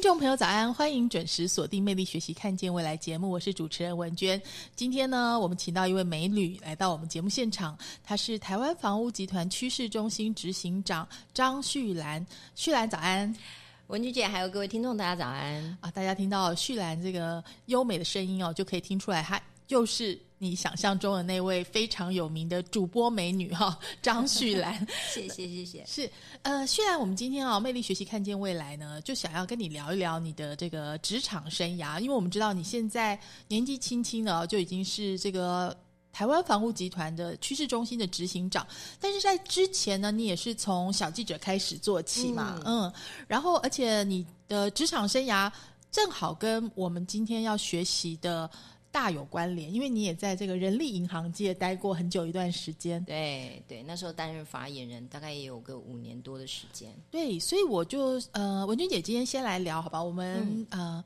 [0.00, 4.40] 听众朋友早安，欢迎准时锁定《魅力学习看见未来》节目，我是主持人文娟。
[4.74, 12.26] 今天呢，我们请到一位美女来到我们节目现场，她是台湾房屋集团趋势中心执行长张旭兰。
[12.54, 13.36] 旭兰早安，
[13.88, 15.90] 文娟姐，还有各位听众，大家早安啊！
[15.90, 19.38] 大家听到旭兰这个优美的声音哦，就可以听出来，她
[19.70, 24.84] 就是你想象中的那位非常有名的主播美女哈， 张旭兰。
[25.14, 25.84] 谢谢谢谢。
[25.86, 26.10] 是
[26.42, 35.76] 呃，虽然我们今天啊，魅力学习看见未来呢，就想要跟你聊一聊你的这个职场生涯，因为我们知道你现在年纪轻轻的就已经是这个
[36.12, 38.66] 台湾房屋集团的趋势中心的执行长，
[38.98, 42.92] 但是在之前呢，你也是从小记者开始做起嘛，嗯，
[43.28, 45.48] 然后而且你的职场生涯
[45.92, 48.50] 正好跟我们今天要学习的。
[48.92, 53.02] 大有关联，因为你也在这个人力银行界待过很久一段时间。
[53.04, 56.92] 对对，那时候担任发言人，大概也有个五年多的时间。
[57.10, 60.02] 对，所以我就呃，文君姐今天先来聊，好吧？
[60.02, 61.02] 我们呃，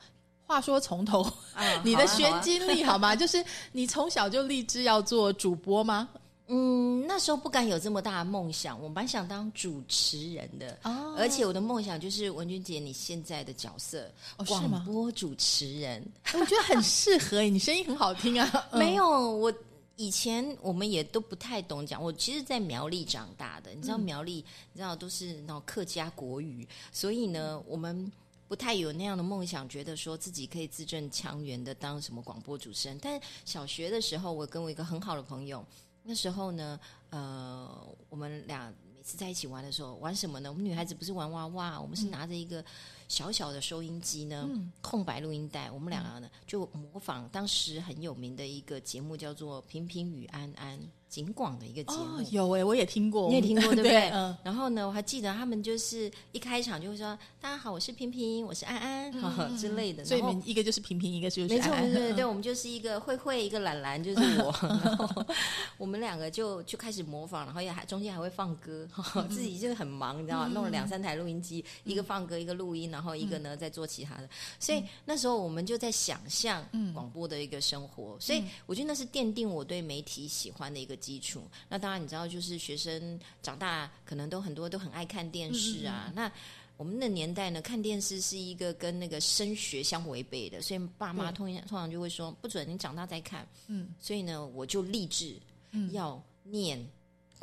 [0.47, 1.31] 话说从头，
[1.84, 3.15] 你的学经历好吗？
[3.15, 6.09] 就是你从小就立志要做主播吗？
[6.47, 14.10] 嗯，那时候不敢有这么大的梦想，我蛮想当主持人的，哦，而且我的梦想就是文君姐你现在的角色，
[14.47, 18.69] 广播主持人，我觉得很适合你，声音很好听啊。
[18.72, 19.50] 没有，我
[19.97, 28.12] 以前我们也都不太懂讲，我其实，在苗栗长大的，你知道苗栗，你知道都是那种客家国语，所以呢，我们
[28.49, 32.99] 不太有那样的梦想，觉得说自己可以字正腔圆的当什么广播主持人。
[33.00, 35.65] 但小学的时候，我跟我一个很好的朋友。
[36.07, 36.79] 那时候呢，
[37.11, 40.51] 呃，我们俩每次在一起玩的时候，玩什么呢？
[40.51, 42.63] 我们女孩子不是玩娃娃，我们是拿着一个
[43.09, 44.47] 小小的收音机呢，
[44.83, 50.79] 空白录音带，我们两个呢就模仿当时很有名的一个节目，叫做《平平与安安》。
[51.15, 54.11] 景广的一个节目有哎，我也听过，你也听过对不 对？
[54.11, 54.37] 嗯。
[54.43, 64.53] 然后呢，我还记得他们就是一开场就会说：“大家好，我是平平，我是安安之类的。”所以一个就是平平，一个就是没错，对对 对，我们就是一个慧慧，一个懒懒，就是我。
[64.67, 65.25] 然后
[65.79, 68.85] 我们两个就就开始模仿，然后也还中间还会放歌，
[69.31, 70.51] 自己就是很忙，你知道吗？
[70.53, 74.29] 弄了两三台录音机，一个放歌，一个录音，然后一个呢在做其他的。
[74.59, 80.99] 所以那时候我们就在想象广播的一个生活，所以我觉得那是奠定我对媒体喜欢的一个。
[81.05, 86.11] 基础，那当然你知道，就是学生长大可能都很多都很爱看电视啊。
[86.15, 86.31] 那
[86.77, 93.47] 我们那年代呢，看电视是一个跟那个升学相违背的，所以爸妈通常通常就会说不准你长大再看。
[93.67, 95.37] 嗯，所以呢，我就立志
[95.93, 96.85] 要念。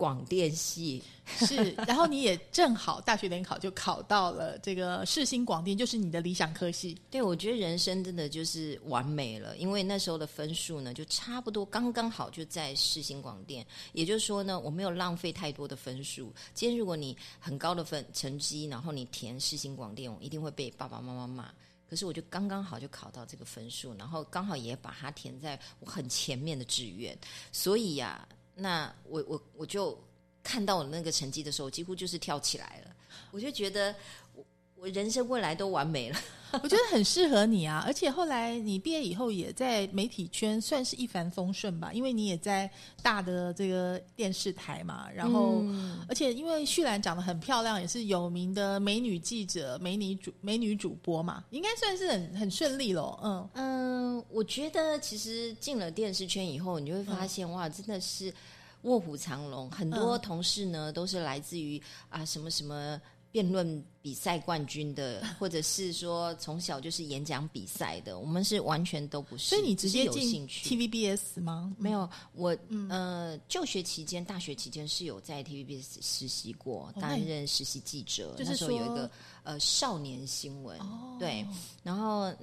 [0.02, 7.00] 广电系是，然后你也正好大学联考就考到了这个世新广电，就是你的理想科系。
[7.12, 13.64] 对，我觉得人生真的就是完美了，因为那时候的分数呢，就差不多刚刚好就在世新广电，
[13.94, 16.34] 也就是说呢，我没有浪费太多的分数。
[16.56, 21.54] 今天如果你很高的分成绩，然后你填世新广电，我一定会被爸爸妈妈骂。
[21.88, 27.16] 可是我就刚刚好就考到这个分数，然后刚好也把它填在我很前面的志愿，
[27.52, 28.28] 所以呀。
[28.56, 29.98] 那我我我就
[30.44, 32.96] 看到我那个成绩的时候，几乎就是跳起来了。
[33.32, 33.96] 我就觉得
[34.82, 36.18] 我我人生未来都完美了。
[36.64, 37.82] 我觉得很适合你啊！
[37.86, 42.70] 而且后来你毕业以后也在媒体圈算是一帆风顺吧，因为你也在
[43.02, 45.08] 大的这个电视台嘛。
[45.14, 45.64] 然后，
[46.10, 53.18] 而且因为旭兰长得很漂亮，也是有名的美女记者、美女主美女主播嘛，应该算是很很顺利喽。
[53.24, 58.34] 嗯嗯，我觉得其实进了电视圈以后，你就会发现哇，真的是
[58.82, 59.72] 卧虎藏龙。
[59.72, 63.00] 很多同事呢都是来自于啊什么什么。
[63.32, 69.50] 辩论比赛冠军的， 或者是说从小就是演讲比赛的，我们是完全都不是。
[69.50, 71.74] 所以你直接有进兴趣？TVBS 吗？
[71.78, 72.56] 没有，我
[72.90, 78.34] 呃，就学期间、大学期间是有在 TVBS 实习过，担你任实习记者。
[78.38, 79.10] 就是那时候有一个
[79.44, 81.46] 呃少年新闻，哦对，
[81.84, 82.34] 然后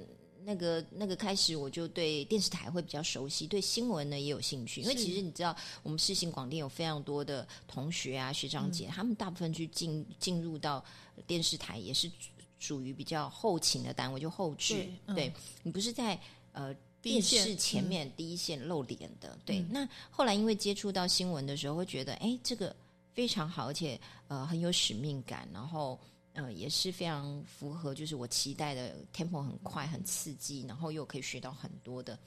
[0.43, 8.71] 那个那个开始我就对电视台会比较熟悉，对新闻呢也有兴趣，因为其实你知道，我们世新广电有非常多的同学啊、学长嗯。
[8.71, 10.83] 姐，他们大部分去进进入到
[11.27, 12.11] 电视台也是
[12.57, 15.31] 属于比较后勤的单位，就后置，对
[15.63, 16.19] 你不是在
[16.51, 16.75] 呃。
[17.01, 17.87] 电视前嗯。
[17.87, 19.59] 面第一线露脸的，对。
[19.59, 19.69] 嗯。
[19.71, 22.75] 那后来因为接触到新闻的时候，会觉得，哎，这个
[23.13, 23.97] 非常好，而且
[24.27, 25.97] 呃很有使命感，然后
[26.43, 32.17] 呃也是非常符合就是我期待的 tempo 很快、很刺激，然后又可以学到很多的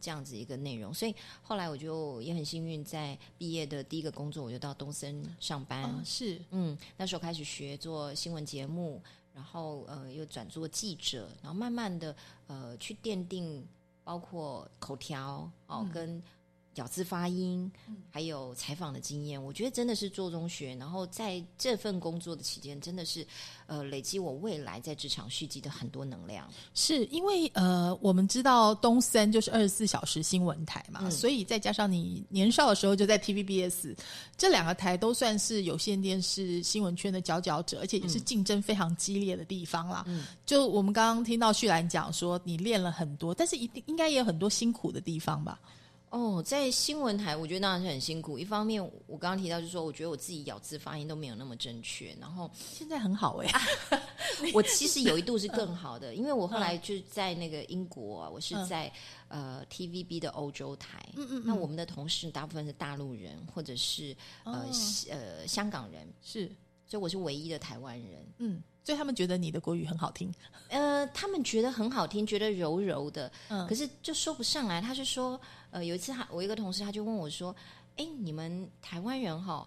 [0.00, 0.92] 这样子一个内容。
[0.92, 6.40] 所以后来我就也很幸运，在毕业的第一个工作我就到东森上班，啊，是。
[6.50, 9.02] 嗯，那时候开始学做新闻节目，
[9.34, 12.14] 然后呃又转做记者，然后慢慢的
[12.46, 13.66] 呃去奠定
[14.04, 16.22] 包括口条哦、跟
[16.76, 17.70] 咬字发音，
[18.10, 20.74] 还有采访的经验，我觉得真的是做中学。
[20.76, 23.26] 然后在这份工作的期间，真的是
[23.66, 26.48] 呃累积我未来在职场蓄积的很多能量。
[26.74, 33.94] 是因为呃，我们知道东森就是二十四小时新闻台嘛，嗯所以再加上你年少的时候就在 TVBS，
[34.38, 40.04] 这两个台都算是有线电视新闻圈的佼佼者，而且也是竞争非常激烈的地方啦。
[40.06, 45.60] 嗯就我们刚刚听到旭兰讲说，你练了很多，但是一定应该也有很多辛苦的地方吧？
[46.12, 48.38] 哦，在新闻台，我觉得当然是很辛苦。
[48.38, 53.50] 一方面，我刚刚提到就是说，我觉得我自己咬字发音都没有那么正确，然后现在很好哎、
[54.52, 58.92] 我其实有一度是更好的，因为我后来就在那个英国啊，我是在、
[59.28, 64.14] 呃 TVB 的欧洲台，嗯嗯那我们的同事大部分是大陆人或者是
[64.44, 66.52] 呃、西呃香港人，是
[66.92, 68.22] 所以我是唯一的台湾人。
[68.36, 70.30] 嗯，所以他们觉得你的国语很好听，
[70.68, 74.78] 呃，他们觉得很好听，觉得柔柔的，嗯可是就说不上来。
[74.78, 75.40] 他是说，
[75.70, 77.56] 呃，有一次他我一个同事他就问我说
[77.96, 79.66] ：“哎，你们台湾人哈，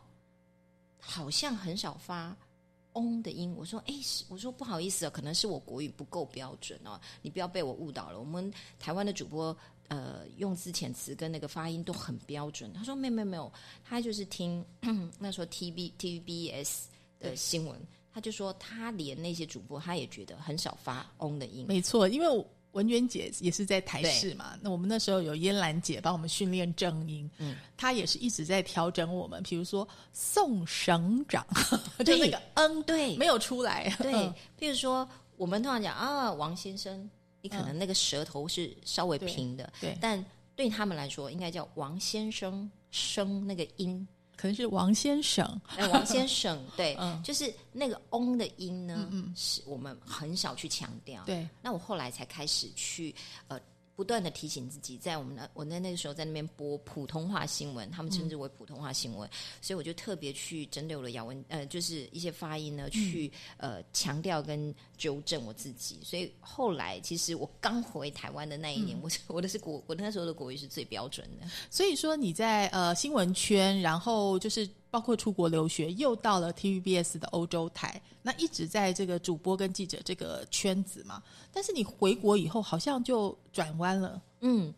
[0.99, 2.37] 好像很少发
[2.93, 8.19] ‘嗡’的音。”我说：“哎，是我说不好意思啊，可能是我国语不够标准哦，你不要被我误导了。
[8.19, 9.57] 我们台湾的主播。”
[9.87, 12.73] 呃，用字遣词跟那个发音都很标准。
[12.73, 14.65] 他说没有没有没有，他就是听
[15.19, 16.89] 那时候 T B T V B S
[17.25, 17.77] 的新闻，
[18.13, 21.65] 他就说他连那些主播他也觉得很少发“嗡”的音。
[21.67, 31.45] 没错，因为文娟姐也是在台视嘛，那我们那时候有燕兰姐帮我们训练正音，嗯，她也是一直在调整我们，比如说送省长，
[32.05, 33.15] 就那个嗯，对。
[33.15, 35.07] 没有出来，对嗯，譬如说
[35.37, 37.09] 我们通常讲啊，王先生，
[37.41, 40.23] 你可能那个舌头是稍微平的，对，但
[40.53, 44.05] 对他们来说应该叫王先生生那个音，
[44.45, 47.19] 可能是王先生，哎，王先生， 对，嗯。
[47.23, 51.23] 就是那个“嗡”的音呢，是我们很少去强调。
[51.25, 53.13] 对，那我后来才开始去
[53.47, 53.59] 呃。
[53.97, 59.29] 不断的提醒自己，在我们那我在那个时候在那边播普通话新闻，他们称之为普通话新闻，
[59.61, 65.99] 所以我就特别去针对我的咬文呃，就是一些发音呢，去、呃强调跟纠正我自己。
[66.03, 71.47] 所以后来其实我刚回台湾的那一年，我是我的是国我那时候的国语是最标准的。
[71.69, 81.21] 所以说你在呃新闻圈，然后就是包括出国留学，又到了 TVBS 的欧洲台，那一直在这个主播跟记者这个圈子嘛。
[81.51, 84.21] 但是你回国以后，好像就转弯了。
[84.41, 84.73] 嗯，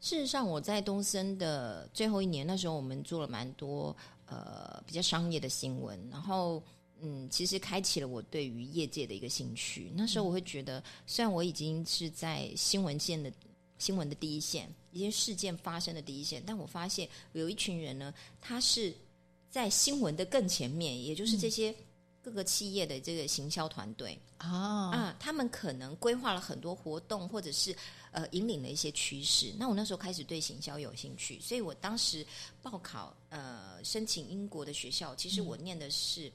[0.00, 3.94] 事实上，我在东森的最后一年，那时候我们做了蛮多
[4.26, 6.62] 呃比较商业的新闻，然后
[7.06, 9.92] 嗯，其实开启了我对于业界的一个兴趣。
[9.94, 13.30] 那时候我会觉得，虽然我已经是在新闻线的
[13.76, 18.94] 新闻的第一线，一些事件发生的第一线，但我发现有一群人呢，他是
[19.50, 21.74] 在新闻的更前面，也就是这些
[22.22, 24.18] 各个企业的这个行销团队。
[24.38, 27.76] 啊，啊，他们可能规划了很多活动，或者是
[28.12, 29.52] 呃引领了一些趋势。
[29.58, 32.26] 那我那时候开始对行销有兴趣，所以我当时
[32.62, 36.30] 报考呃申请英国的学校，其实我念的是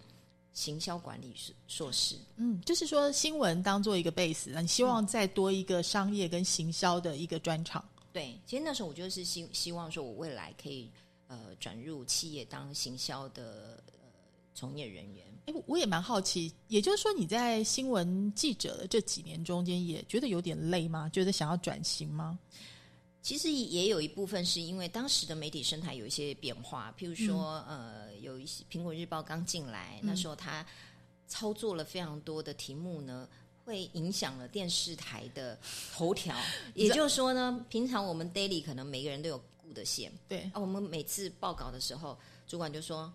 [0.54, 2.16] 行销管理硕硕士。
[2.36, 7.84] 嗯，就是说新闻当做一个 base，你希望再多一个商业跟行销的一个专场。
[8.12, 10.92] 对，其实那时候我就是希希望说我未来可以
[11.28, 14.10] 呃转入企业当行销的呃
[14.54, 15.26] 从业人员。
[15.46, 21.10] 哎，我也蛮好奇，也就是说你在新闻记者的这几年中间，也觉得有点累吗？
[21.10, 22.38] 觉得想要转型吗？
[23.22, 30.66] 其实也有一部分是因为当时的媒体生态有一些变化，譬如说，呃，有一些《苹果日报》刚进来，那时候他
[31.28, 33.28] 操作了非常多的题目呢，
[33.64, 35.60] 会影响了电视台的
[35.94, 36.36] 头条。
[36.76, 43.12] 也就是说呢，平常我们 daily 可能每个人都有顾的线对，啊，我们每次报告的时候，主管就说。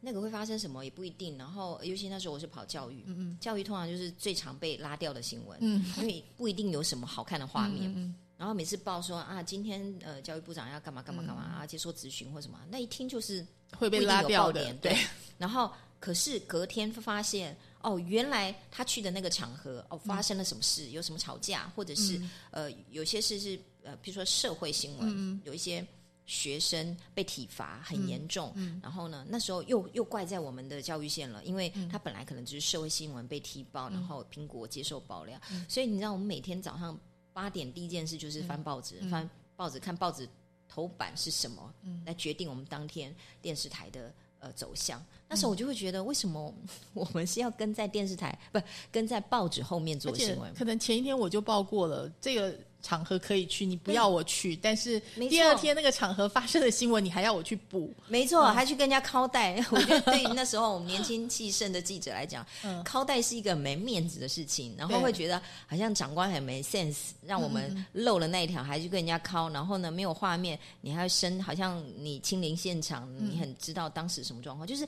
[0.00, 1.36] 那个会发生什么也不一定。
[1.36, 8.14] 然后，尤其那时候我是跑教育，嗯教育通常就是最常被拉掉的新闻，嗯因为不一定有什么好看的画面。
[8.38, 13.44] 嗯然后每次报说啊，今天呃教育部长要干嘛干嘛干嘛、啊，接受咨询或什么，那一听就是
[13.76, 14.96] 会被拉掉的对。
[15.36, 25.84] 然后可是隔天发现哦，原来他去的那个场合哦发生了什么事，有什么吵架，或者是、呃有些事是呃比如说社会新闻，有一些。
[26.30, 35.40] 学生被体罚很严重，然后呢，那时候又又怪在我们的教育线了，因为他本来可能就是社会新闻被踢爆，然后苹果接受爆料，
[35.70, 37.00] 所以你知道我们每天早上
[37.38, 40.28] 八点第一件事就是翻报纸，翻报纸看报纸
[40.68, 41.72] 头版是什么，
[42.04, 45.00] 来决定我们当天电视台的呃走向。
[45.28, 46.52] 那时候我就会觉得，为什么
[46.94, 50.52] 我们是要跟在电视台，不跟在报纸后面做新闻？
[50.54, 57.92] 可能前一天我就报过了，这个场合可以去，你不要我去，但是第二天那个场合发生的新闻，你还要我去补。
[58.06, 59.56] 没错，还去跟人家拷带。
[59.70, 74.86] 我觉得对于那时候我们年轻气盛的记者来讲，嗯拷带是一个没面子的事情，然后会觉得好像长官很没 sense，让我们漏了那一条，还去跟人家拷，然后呢没有画面，你还要生，好像你亲临现场，嗯你很知道当时什么状况，就是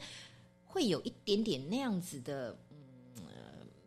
[0.71, 2.57] 会有一点点那样子的。
[3.17, 3.23] 嗯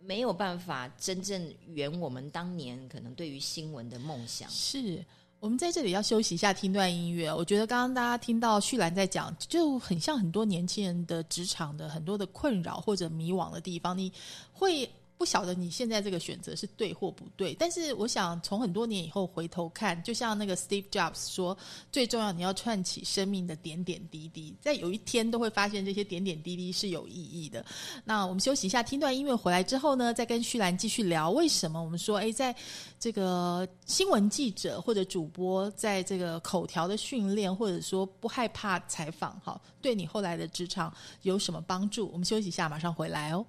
[0.05, 4.49] 没有办法真正圆我们当年可能对于新闻的梦想。
[4.49, 5.01] 是
[5.39, 7.33] 我们在这里要休息一下，听段音乐。
[7.33, 14.11] 我觉得刚刚大家听到旭兰在讲，就很像很多年轻人的职场的很多的困扰或者迷惘的地方，你
[14.51, 14.89] 会。
[15.17, 21.57] 不晓得你现在这个选择是对或不对，但是我想从很多年以后回头看，就像那个 Steve Jobs 说，
[21.91, 27.63] 最重要你要串起生命的点点滴滴，在有一天都会发现这些点点滴滴是有意义的。
[28.03, 32.53] 那我们休息一下，听段音乐回来之后呢，再跟旭兰继续聊为什么我们说，哎，在
[32.99, 42.09] 这个新闻记者或者主播在这个口条的训练，或者说不害怕采访，哈，对你后来的职场有什么帮助？
[42.11, 43.45] 我们休息一下，马上回来哦。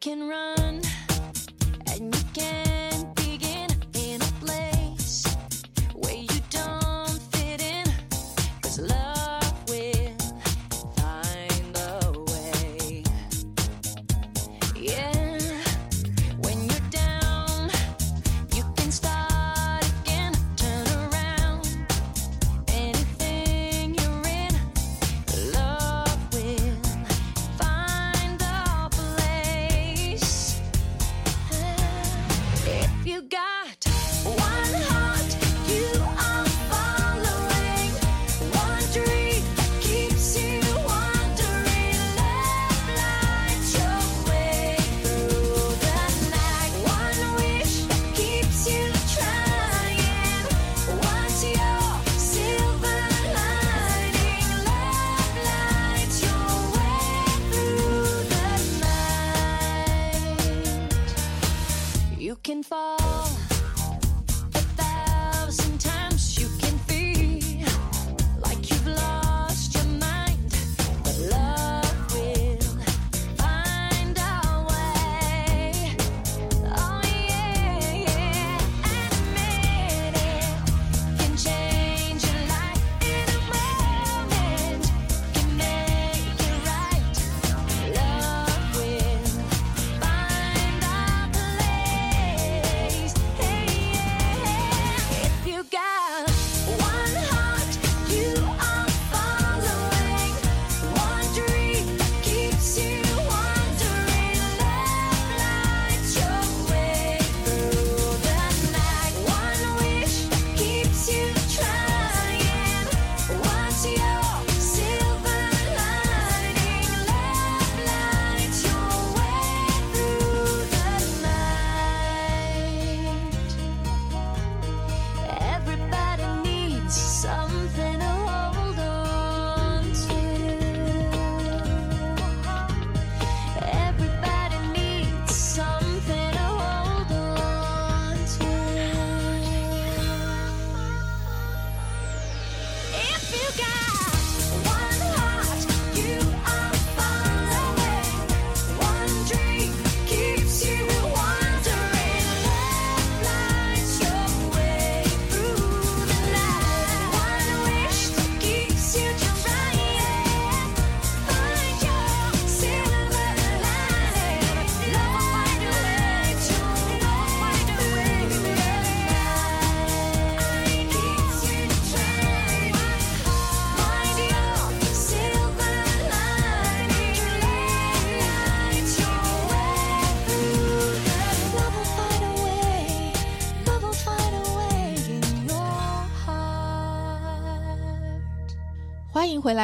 [0.00, 0.87] Can run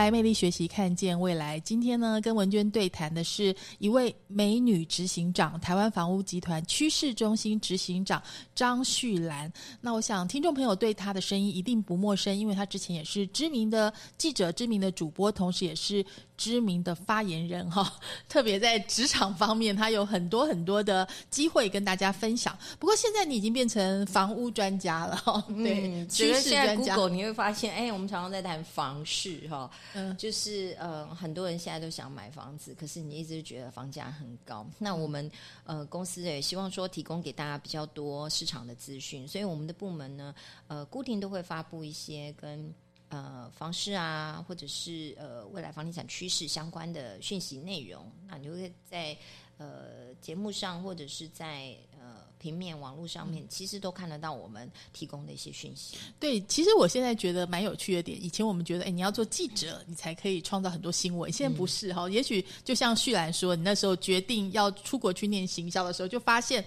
[0.05, 1.59] 来，魅力学习，看见未来。
[1.61, 8.23] 今天呢，跟文娟对谈的是一位美女执行长，台湾房屋集团趋势中心执行长
[8.55, 9.51] 张旭兰。
[9.81, 16.05] 那我想听众朋友对她的声音一定不陌生，因为她之前也是知名的记者、知名的主播，同时也是
[16.37, 17.93] 知名的发言人哈。
[18.29, 22.57] 特别在职场方面，他有很多很多的机会跟大家分享。
[22.79, 26.95] 不过现在你已经变成房屋专家了哈，对，嗯，趋觉得现在势专家。
[26.97, 34.67] Google 你会发现，哎，我们常常在谈房市哈，嗯就是呃，很多人现在都想买房子，可是你一直觉得房价很高。
[34.79, 35.31] 那我们
[35.65, 40.35] 呃公司也希望说提供给大家比较多市场的资讯，所以我们的部门呢，
[40.67, 42.73] 呃，固定都会发布一些跟
[43.15, 48.11] 呃房市啊，或者是呃未来房地产趋势相关的讯息内容。
[48.27, 49.17] 那你就会在
[49.57, 55.97] 呃节目上或者是在呃平面网络上面，其实都看得到我们提供的一些讯息。
[56.19, 66.65] 对，其实我现在觉得蛮有趣的点，以前我们觉得，哎，你要做记者，你才可以创造很多新闻，现在不是哈、也许就像旭兰说，你那时候决定要出国去念行销的时候，就发现，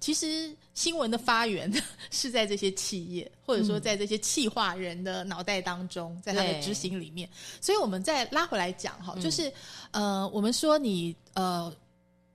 [0.00, 1.70] 其实新闻的发源
[2.10, 7.28] 是在这些企业，或者说在这些企划人的脑袋当中，在他的对执行里面。
[7.60, 9.52] 所以我们再拉回来讲哈，就是
[9.92, 11.72] 呃，我们说你呃。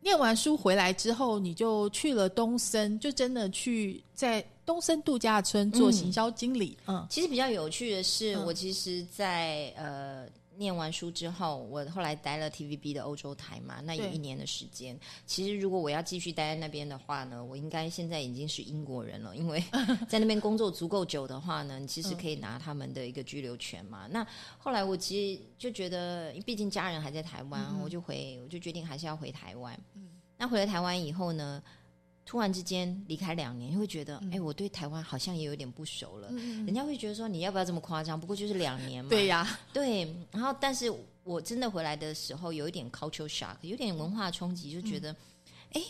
[0.01, 6.77] 念完书回来之后，你就去了东森，就真的去在东森度假村做嗯行销经理。
[6.85, 14.99] 嗯其实比较有趣的是，嗯我其实在，呃念完书之后，我后来待了 TVB 的欧洲台嘛，那有一年的时间。
[15.25, 19.63] 其实如果我要继续待在那边的话呢，我应该现在已经是英国人了，因为
[20.07, 24.07] 在那边工作足够久的话呢，你其实可以拿他们的一个居留权嘛。
[24.09, 24.25] 那
[24.57, 29.77] 后来我其实就觉得，毕竟家人还在台湾，我就回，我就决定还是要回台湾。
[30.37, 31.63] 那回了台湾以后呢？
[32.25, 36.29] 突然之间离开两年，你会觉得，哎、我对台湾好像也有点不熟了。
[36.31, 38.19] 人家会觉得说，你要不要这么夸张？
[38.19, 39.09] 不过就是两年嘛。
[39.09, 40.91] 对呀，对，然后但是
[41.23, 45.15] 我真的回来的时候，有一点 culture shock，有点文化冲击，就觉得，
[45.73, 45.81] 哎、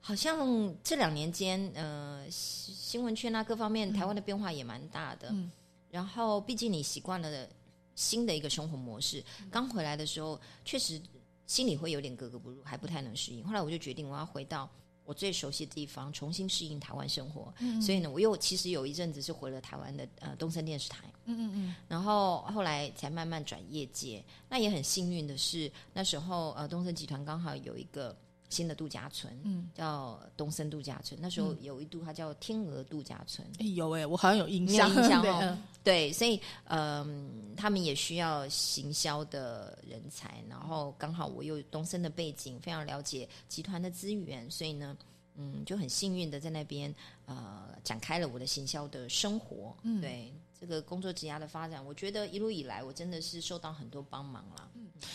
[0.00, 5.28] 好像这两年间，呃，新新闻圈啊各方面，台湾的变化也蛮大的。
[5.30, 5.50] 嗯
[5.90, 7.48] 然后，毕竟你习惯了
[7.94, 11.00] 新的一个生活模式，刚回来的时候，确实
[11.46, 13.46] 心里会有点格格不入，还不太能适应。
[13.46, 14.68] 后来我就决定，我要回到。
[15.04, 24.24] 我最熟悉的地方，重新适应台湾生活，所以呢，我又其实有一阵子是回了台湾的呃东森电视台，嗯嗯嗯，然后后来才慢慢转业界。
[24.48, 28.16] 那也很幸运的是，那时候呃东森集团刚好有一个
[28.54, 31.18] 新的度假村，嗯，叫东森度假村。
[31.20, 44.96] 那时候有一度它叫天鹅度假村，哎有哎，我好像有印象，印象 对哦嗯对，所以嗯、他们也需要行销的人才，然后刚好我有东森的背景，非常了解集团的资源，所以呢。
[45.36, 46.94] 嗯，就很幸运的在那边
[47.26, 49.76] 呃展开了我的行销的生活。
[49.82, 54.70] 嗯，对这个工作职涯的发展，我觉得一路以来我真的是受到很多帮忙啦。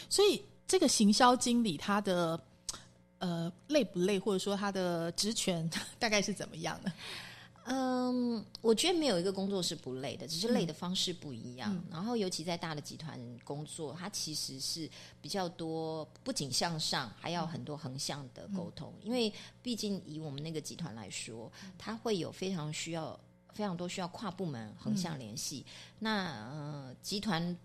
[0.10, 2.38] 所以这个行销经理他的
[3.20, 6.92] 呃累不累，或者说他的职权 大概是怎么样的？
[7.72, 11.72] 嗯，我觉得没有一个工作是不累的，只是累的方式不一样。
[11.72, 14.90] 嗯然后，尤其在大的集团工作，它其实是
[15.22, 18.92] 比较多，不仅向上，还要很多横向的沟通。
[19.04, 23.20] 因为毕竟以我们那个集团来说，它会有非常需要、
[23.54, 25.64] 非常多需要跨部门横向联系。
[26.00, 27.56] 那呃，集团。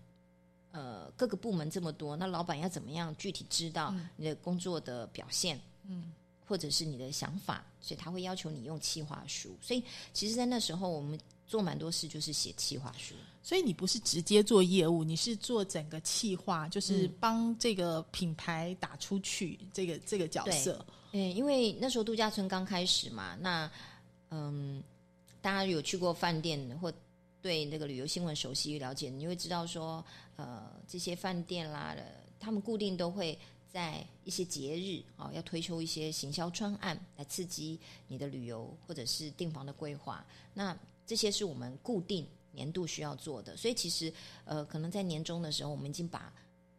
[0.75, 5.57] 呃，各个部门这么多，那老板要怎么样具体知道你的工作的表现？
[5.87, 6.11] 嗯
[6.47, 9.57] 或者是你的想法，所以他会要求你用企划书。
[9.63, 9.83] 所以
[10.13, 13.15] 其实，在那时候我们做蛮多事，就是写企划书。
[13.41, 20.85] 所以你不是直接做业务，你是做整个企划，就是嗯帮这个品牌打出去这个这个角色。
[21.13, 23.71] 嗯，因为那时候度假村刚开始嘛，那
[24.29, 24.83] 嗯，
[25.41, 26.93] 大家有去过饭店或
[27.45, 30.03] 对那个旅游新闻熟悉了解，你就会知道说，
[30.35, 32.03] 呃，这些饭店啦，呃
[32.39, 40.25] 他们固定都会在一些节日啊、要推出一些行销专案来刺激你的旅游或者是订房的规划。
[40.55, 44.11] 那这些是我们固定年度需要做的，所以其实
[44.45, 46.33] 呃，可能在年终的时候，我们已经把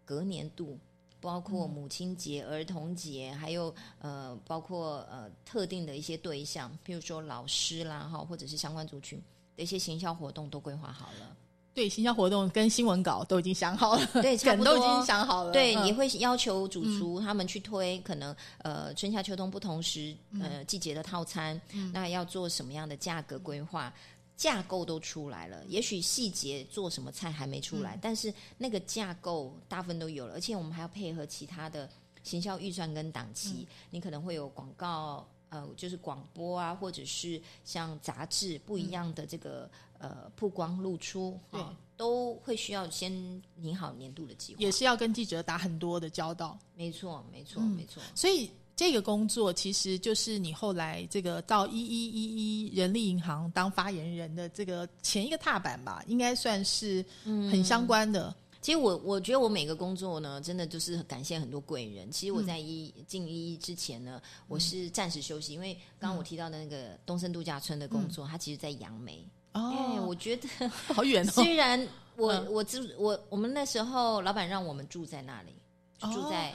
[0.04, 0.76] 隔年度。
[1.18, 9.20] 包括母亲节、儿童节，还有呃，包括呃特定的一些对象，譬如说老师啦哈，或者是相关族群
[9.56, 11.36] 的一些行销活动都规划好了。
[11.74, 15.52] 对，行销活动跟新闻稿都已经想好了，对， 差梗不多都已经想好了。
[15.52, 21.60] 对，嗯也会要求主厨他们去推，可能呃春夏秋冬不同时呃季节的套餐，
[21.92, 23.92] 那要做什么样的价格规划？
[24.38, 31.88] 架构都出来了，也许细节做什么菜还没出来，但是那个架构大部分都有了，而且我们还要配合其他的
[32.22, 43.10] 行销预算跟档期，你可能会有广告呃，就是广播啊，或者是像杂志不一样的这个、呃曝光露出，对哈都会需要先
[43.54, 44.60] 拟好年度的计划。
[44.60, 46.58] 也是要跟记者打很多的交道。
[46.74, 48.02] 没错，没错，嗯没错。
[48.14, 58.34] 所以这个工作其实就是你后来这个到一一一一人力银行当发言人的这个前一个踏板吧，应该算是很相关的。
[58.66, 62.10] 其实我我觉得我每个工作呢，真的就是感谢很多贵人。
[62.10, 69.24] 其实我在一、进一一之前呢，我是暂时休息，因为刚刚我提到的那个东森度假村的工作，它其实在杨梅。
[69.52, 70.48] 哎、哦，我觉得
[70.92, 71.30] 好远哦。
[71.30, 71.78] 虽然
[72.18, 75.52] 我、嗯我住我我们那时候老板让我们住在那里，
[76.00, 76.52] 就住哦在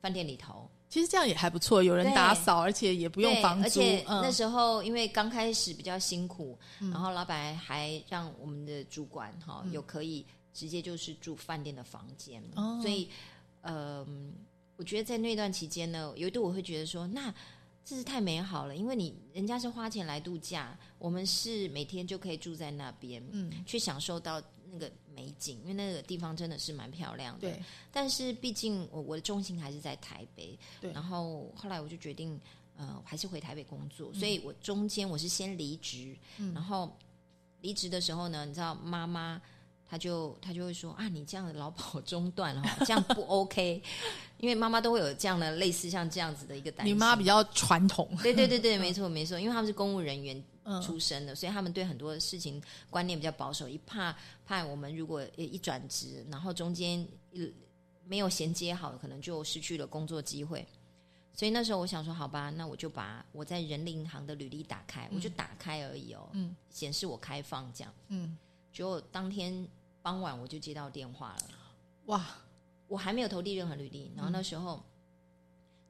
[0.00, 3.66] 饭店里头，其实这样也还不错，有人打扫，而且也不用房租。
[3.66, 12.78] 而且嗯那时候因为刚开始比较辛苦，然后老板还让我们的主管哈、有可以直接就是住饭店的房间，哦。
[12.82, 13.08] 所以
[13.62, 14.06] 呃，
[14.76, 17.32] 我觉得在那段期间呢，有一度我会觉得说，那
[17.84, 27.40] 真是太美好了，因为你人家是花钱来度假，我们是每天就可以住在那边，嗯，去享受到那个美景，因为那个地方真的是蛮漂亮的。
[27.50, 30.92] 对，但是毕竟我我的重心还是在台北，对。
[30.92, 32.40] 然后后来我就决定，
[32.76, 34.18] 呃，还是回台北工作，嗯。
[34.18, 36.16] 所以我中间我是先离职，
[36.54, 36.96] 然后
[37.62, 39.40] 离职的时候呢，你知道妈妈。
[39.92, 43.82] 她就他就会说啊，你这样的劳保中断哦，这样不 OK，
[44.40, 46.94] 因为妈妈都会有这样的类似像这样子的一个担心。
[46.94, 48.08] 你妈比较传统。
[48.22, 57.52] 对对对对，没错没错，因为他们是公务人员嗯出身的，所以他们对很多事情观念比较保守，一怕怕我们如果呃一转职，然后中间一
[58.06, 60.66] 没有衔接好，可能就失去了工作机会。
[61.34, 67.92] 所以那时候我想说，好吧，那我就把我在人力银行的履历打开，我就打开而已哦，嗯显示我开放这样。
[68.08, 68.38] 嗯，
[68.72, 69.68] 结果当天
[70.02, 71.50] 傍晚我就接到电话了。
[72.06, 72.26] 哇，
[72.88, 74.84] 我还没有投递任何履历，然后那时候，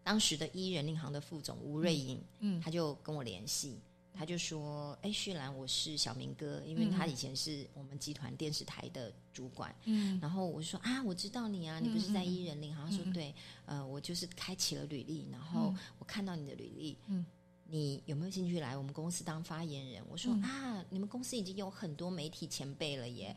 [0.02, 3.80] 当时的一人银行的副总吴瑞颖，嗯他就跟我联系，
[4.12, 9.74] 他就说：“哎，旭兰，我是小明哥，因为他以前是我们集团电视台的主管。
[9.84, 12.90] 嗯然后我说啊，我知道你啊，你不是在一人银行？
[12.90, 17.24] 他说对，呃，我就是开启了履历，然后我看到你的履历，嗯。
[17.64, 20.04] 你有没有兴趣来我们公司当发言人？
[20.06, 23.34] 我说、啊，你们公司已经有很多媒体前辈了耶，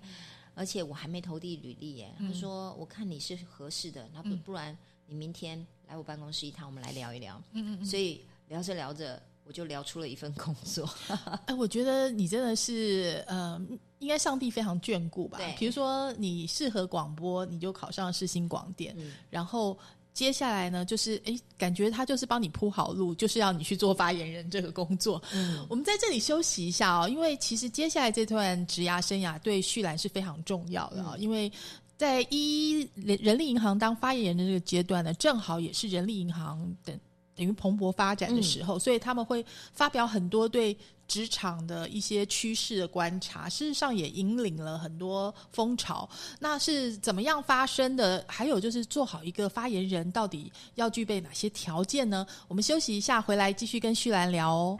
[0.56, 2.12] 而且我还没投递履历耶。
[2.18, 7.40] 他说我看你是合适的，那不、不然你明天来我办公室一趟，我们来聊一聊。
[7.52, 10.90] 嗯嗯所以聊着聊着，我就聊出了一份工作。
[11.46, 13.62] 哎，我觉得你真的是呃，
[14.00, 15.56] 应该上帝非常眷顾吧对？
[15.60, 19.78] 比如说你适合广播，你就考上世新广电，嗯然后
[20.16, 25.22] 接下来呢，就是哎，感觉他就是帮你铺好路，就是要你去做发言人这个工作。
[25.32, 31.52] 嗯，我们在这里休息一下哦，因为其实接下来这段职涯生涯对旭兰是非常重要的啊、因为。
[31.98, 37.00] 在一人人力银行当发言人的这个阶段呢，正好也是人力银行等
[37.34, 46.10] 等于蓬勃发展的时候，所以他们会发表很多对职场的一些趋势的观察，事实上也引领了很多风潮。
[46.40, 48.24] 那是怎么样发生的？
[48.28, 52.26] 还有就是做好一个发言人，到底要具备哪些条件呢？
[52.48, 54.78] 我们休息一下，回来继续跟旭兰聊哦。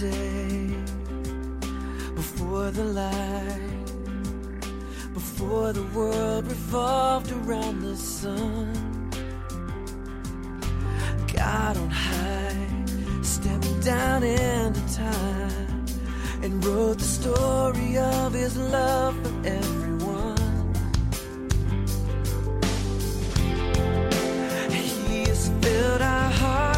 [0.00, 0.97] Day,
[2.58, 3.84] before the light,
[5.14, 8.74] before the world revolved around the sun.
[11.32, 12.84] God on high
[13.22, 15.86] stepped down into time
[16.42, 20.74] and wrote the story of his love for everyone.
[24.68, 26.77] He has filled our hearts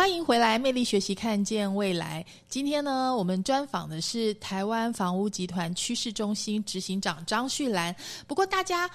[0.00, 2.24] 欢迎回来，魅力学习，看见未来。
[2.48, 7.94] 今天呢，我们专访的是台湾房屋集团趋势中心执行长张旭兰。
[8.26, 8.90] 不过，大家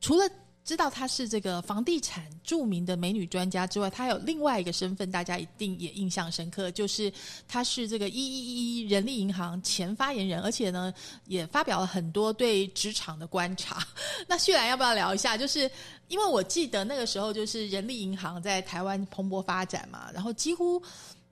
[0.00, 0.28] 除了
[0.68, 7.10] 知道她是这个房地产著名的美女专家之外，她有另外一个身份，大家一定也印象深刻，就是
[7.48, 10.92] 她是这个一一一人力银行前发言人，而且呢，
[11.24, 13.82] 也发表了很多对职场的观察。
[14.28, 15.38] 那旭兰要不要聊一下？
[15.38, 15.70] 就是
[16.08, 20.82] 因为我记得那个时候，就是人力银行在台湾蓬勃发展嘛，然后几乎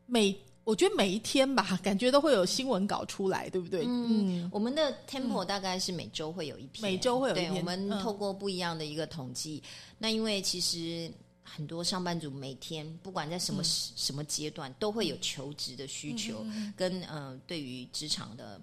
[0.07, 0.35] 每
[0.67, 3.85] 我觉得每一天吧，感觉都会有新闻稿出来，对不对？
[3.87, 9.63] 嗯，我们的 Temple 大概是每周会有一篇，每周会有一篇对，我们嗯透过不一样的一个统计，
[9.97, 11.11] 那因为其实。
[11.49, 16.45] 很多上班族每天不管在什么、时什么阶段，都会有求职的需求，
[16.77, 18.61] 跟呃对于职场的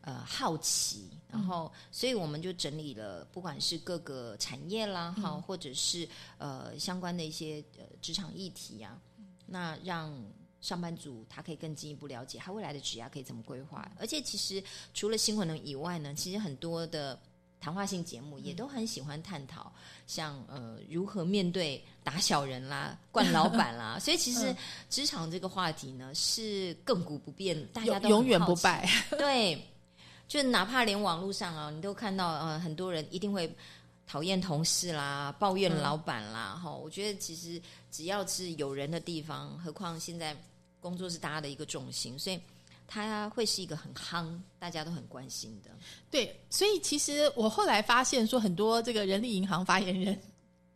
[0.00, 6.06] 呃好奇，然后所以我们就整理了，不管是各个产业啦，哈、或者是
[6.36, 9.00] 呃相关的一些呃职场议题啊，
[9.46, 10.12] 那让
[10.60, 13.90] 上班族他可以更进一步了解他未来的职业可以怎么规划。
[13.98, 14.62] 而且其实
[14.94, 17.18] 除了新闻以外呢，其实很多的
[17.58, 19.72] 谈话性节目也都很喜欢探讨，
[20.06, 23.98] 像呃如何面对打小人啦、惯老板啦。
[24.02, 24.54] 所以其实
[24.90, 28.88] 职场这个话题呢是亘古不变，大家都永永远不败。
[29.10, 29.60] 对，
[30.28, 33.52] 就哪怕连网络上啊，你都看到呃，很多人一定会
[34.06, 40.36] 讨厌同事啦，抱怨老板啦，哈、我觉得其实只要是有人的地方，何况现在
[40.78, 42.40] 工作是大家的一个重心，所以
[42.86, 45.72] 他会是一个很夯，大家都很关心的。
[46.08, 50.16] 对，所以其实我后来发现说，很多这个人力银行发言人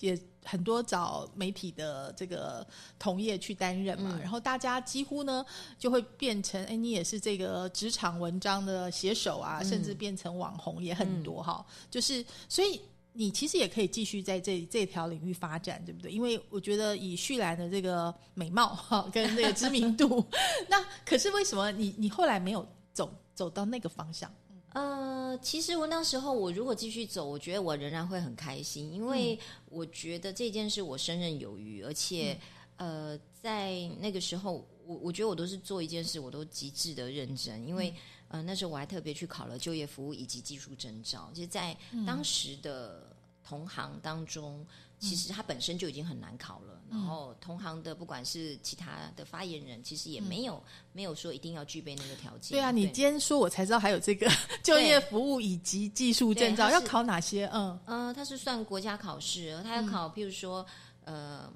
[0.01, 2.67] 也很多找媒体的这个
[2.99, 5.47] 同业去担任嘛，嗯然后大家几乎呢
[5.79, 12.81] 就会变成，哎，你也是这个职场文章的写手啊，甚至变成网红也很多哈、就是所以。
[13.13, 16.13] 你其实也可以继续在这这条领域发展，对不对？
[16.13, 20.25] 因为我觉得以旭兰的这个美貌哈跟这个知名度，
[20.69, 24.33] 那可是为什么你你后来没有走走到那个方向？
[24.73, 32.39] 呃，其实我那时候我如果继续走，我觉得我仍然会很开心，因为我觉得这件事我胜任有余，而且、
[32.77, 37.93] 呃，在那个时候，我我觉得我都是做一件事，我都极致的认真，因为、
[38.31, 43.15] 呃那时候我还特别去考了就业服务以及技术证照，其实，在当时的
[43.45, 44.67] 同行当中。
[45.03, 50.63] 其实它本身就已经很难考了，然后同行的不管是其他的发言人，其实也没有、
[50.93, 52.51] 没有说一定要具备那个条件。
[52.51, 54.31] 对啊，你今天说我才知道还有这个
[54.63, 57.47] 就业服务以及技术证照要考哪些？
[57.51, 60.67] 嗯，呃，它是算国家考试，它要考，譬如说，
[61.07, 61.51] 呃，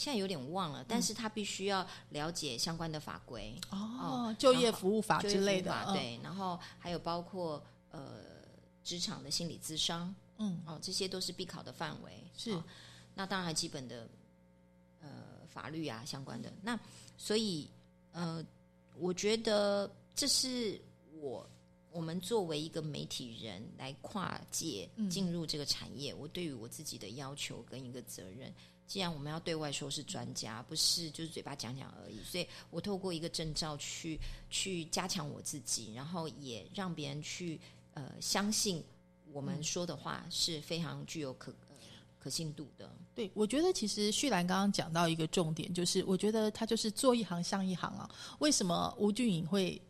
[0.00, 8.14] 现在有点忘了，但是他必须要了解相关的法规，哦，就业服务法之类的，对，然后还有包括呃
[8.82, 12.24] 职场的心理咨商，嗯，哦，这些都是必考的范围。
[12.34, 12.64] 是哦
[13.14, 14.08] 那当然还基本的
[15.02, 15.10] 呃
[15.46, 16.50] 法律啊相关的。
[16.62, 16.78] 那
[17.18, 17.68] 所以
[18.12, 18.42] 呃，
[18.96, 20.80] 我觉得这是
[21.20, 21.46] 我
[21.90, 28.50] 我们作为一个媒体人来跨界嗯进入这个产业，我对于我自己的要求跟一个责任。
[28.90, 34.18] 既然我们要对外说是专家，不是就是嘴巴讲讲而已，所以我透过一个证照去
[34.50, 37.60] 去加强我自己，然后也让别人去
[37.94, 38.84] 呃相信
[39.30, 41.76] 我们说的话是非常具有可、呃、
[42.18, 42.90] 可信度的。
[43.14, 48.10] 对，我觉得其实旭兰刚刚讲到一个重点，就是我觉得他就是做一行像一行啊。
[48.40, 49.80] 为什么吴俊颖会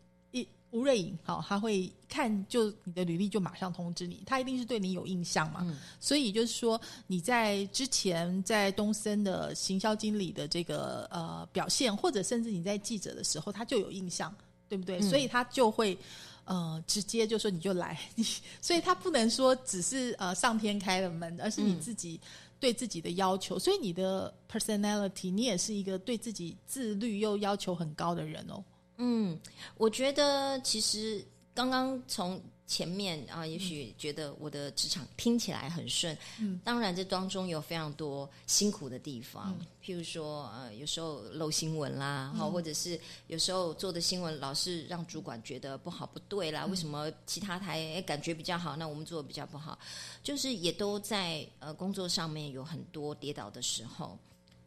[0.71, 5.59] 吴瑞颖好，他会看就你的履历就马上通知你，他一定是对你有印象嘛。
[5.63, 14.33] 嗯所以就是说你在之前在东森的行销经理的这个呃表现，或者甚至你在记者的时候，他就有印象，
[14.67, 14.99] 对不对？
[14.99, 15.97] 嗯所以他就会。
[16.43, 18.25] 呃，直接就说你就来，你
[18.59, 22.19] 所以他不能说只是呃上天开了门，而是你嗯自己
[22.59, 23.59] 对自己的要求。
[23.59, 28.61] 所以你的 personality，你也是一个对自己自律又要求很高的人哦。
[29.03, 29.39] 嗯，
[29.77, 49.77] 我觉得其实刚刚从前面啊，也许觉得我的职场听起来很顺，嗯，当然这当中有非常多辛苦的地方，譬如说呃，有时候漏新闻啦，哈、或者是有时候做的新闻老是让主管觉得不好不对啦，为什么其他台诶感觉比较好，那我们做的比较不好，
[50.21, 54.15] 就是也都在呃工作上面有很多跌倒的时候，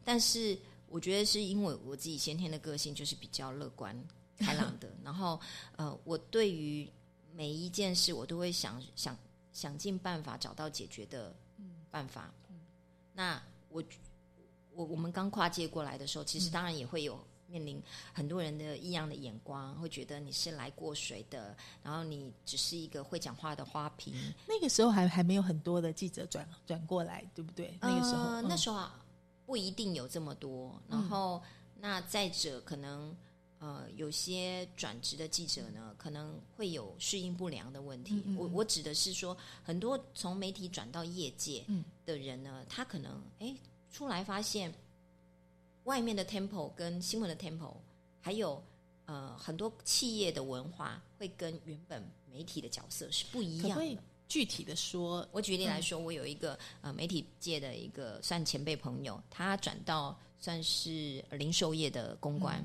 [0.03, 0.55] 但是
[0.89, 3.97] 我觉得是因为我自己先天的个性就是比较乐观。
[4.37, 4.89] 开朗的。
[5.03, 5.39] 然后
[5.75, 6.89] 呃，我对于
[7.33, 9.17] 每一件事，我都会想想
[9.51, 11.35] 想尽办法找到解决的
[11.91, 12.33] 办法。
[13.13, 13.83] 那我
[14.71, 24.13] 我我们刚跨界过来的时候，其实当然也会有面临很多人的异样的眼光，会觉得你是来过水的，然后你只是一个会讲话的花瓶。
[24.47, 27.77] 那个时候还还没有很多的记者转转过来，对不对？
[27.81, 29.05] 那个时候，呃、嗯那时候啊，
[29.45, 30.81] 不一定有这么多。
[30.89, 31.41] 然后，
[31.79, 33.15] 那再者，可能
[33.65, 38.13] 呃，有些转职的记者呢，可能会有适应不良的问题。
[38.13, 43.55] 嗯嗯我我指的是说，很多从媒体转到业界嗯的人呢，他可能哎
[43.89, 44.71] 出来发现，
[45.85, 47.73] 外面的 tempo 跟新闻的 tempo，
[48.21, 48.63] 还有
[49.05, 53.97] 呃很多企业的文化，会跟原本媒体的角色是不一样的。
[54.27, 55.27] 具体的说？
[55.31, 62.63] 我举例来说，我有一个呃媒体界的一个算前辈朋友，他转到算是零售业的公关，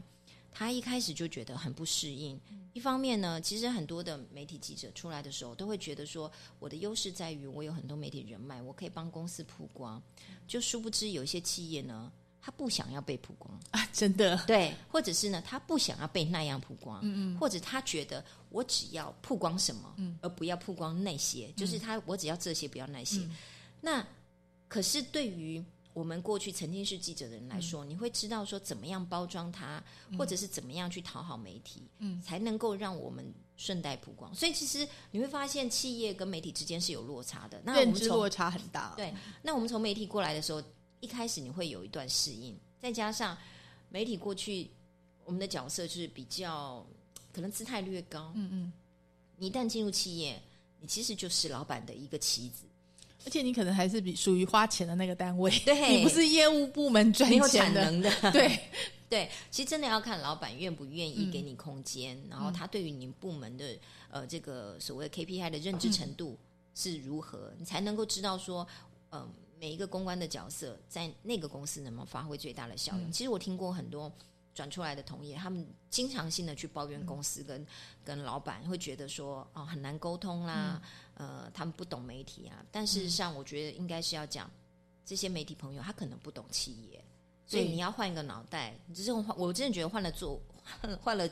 [0.60, 2.38] 他一开始就觉得很不适应。
[2.74, 10.00] 一方面呢，其实很多的媒体记者出来的时候，都会觉得说，我的优势在于我有很多媒体人脉，我可以帮公司曝光。
[10.46, 23.26] 就殊不知有一些企业呢，他不想要被曝光，啊，真的，对，或者是呢，他不想要被那样曝光，嗯嗯，或者他觉得我只要曝光什么，嗯，而不要曝光那些，就是他我只要这些，不要那些。
[23.80, 24.06] 那
[24.68, 29.82] 可是对于我们过去曾经是记者的人来说，你会知道说怎么样包装它，
[30.16, 34.32] 或者是怎么样去讨好媒体，嗯，才能够让我们顺带曝光。
[34.34, 37.60] 所以其实你会发现，企业跟媒体之间是有落差的。
[37.64, 38.94] 那我认们落差很大。
[38.96, 39.12] 对，
[39.42, 40.62] 那我们从媒体过来的时候，
[41.00, 43.36] 一开始你会有一段适应，再加上
[43.88, 44.70] 媒体过去
[45.24, 46.86] 我们的角色就是比较
[47.32, 48.72] 可能姿态略高，嗯嗯，
[49.36, 50.40] 你一旦进入企业，
[50.78, 52.64] 你其实就是老板的一个棋子，
[53.24, 55.96] 而且你可能还是比属于花钱的那个单位，对。
[55.96, 58.60] 你不是业务部门赚钱的，能的， 对，
[59.08, 63.78] 对，其实真的要看老板愿不愿意嗯给你空间，然后他对于你部门的
[64.10, 66.38] 呃这个所谓 KPI 的认知程度
[66.74, 68.66] 是如何，你才能够知道说，
[69.10, 73.12] 呃，每一个公关的角色在那个公司能不能发挥最大的效用。
[73.12, 74.10] 其实我听过很多
[74.54, 77.66] 转出来的同业，他们经常性的去抱怨公司跟、
[78.04, 80.80] 跟老板，会觉得说哦很难沟通啦，
[81.20, 82.64] 呃，他们不懂媒体啊。
[82.72, 84.50] 但事实上，我觉得应该是要讲
[85.04, 87.04] 这些媒体朋友，他可能不懂企业。
[87.46, 90.40] 所以你要换一个脑袋，你这种换，我真的觉得换了做，
[91.02, 91.28] 换了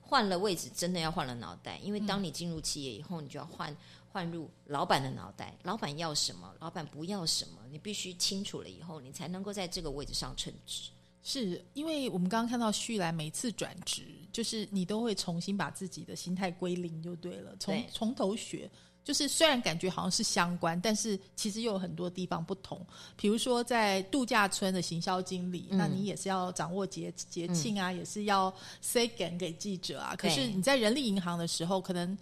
[0.00, 1.76] 换了位置，真的要换了脑袋。
[1.82, 3.76] 因为当你进入企业以后，你就要换
[4.08, 10.90] 换入老板的脑袋，老板要什么，老板不要什么，你必须清楚了以后，你才能够在这个位置上称职。
[11.22, 18.70] 是因为我们刚刚看到旭来每次转职，就是你都会重新把自己的心态归零就对了，从从头学。
[19.06, 22.84] 就是虽然感觉好像是相关，但是其实又有很多地方不同。
[23.16, 30.16] 比如说在度假村的行销经理，嗯那你也是要掌握节节庆啊，也是要 say 给给记者啊。
[30.18, 32.18] 可是你在人力银行的时候，可能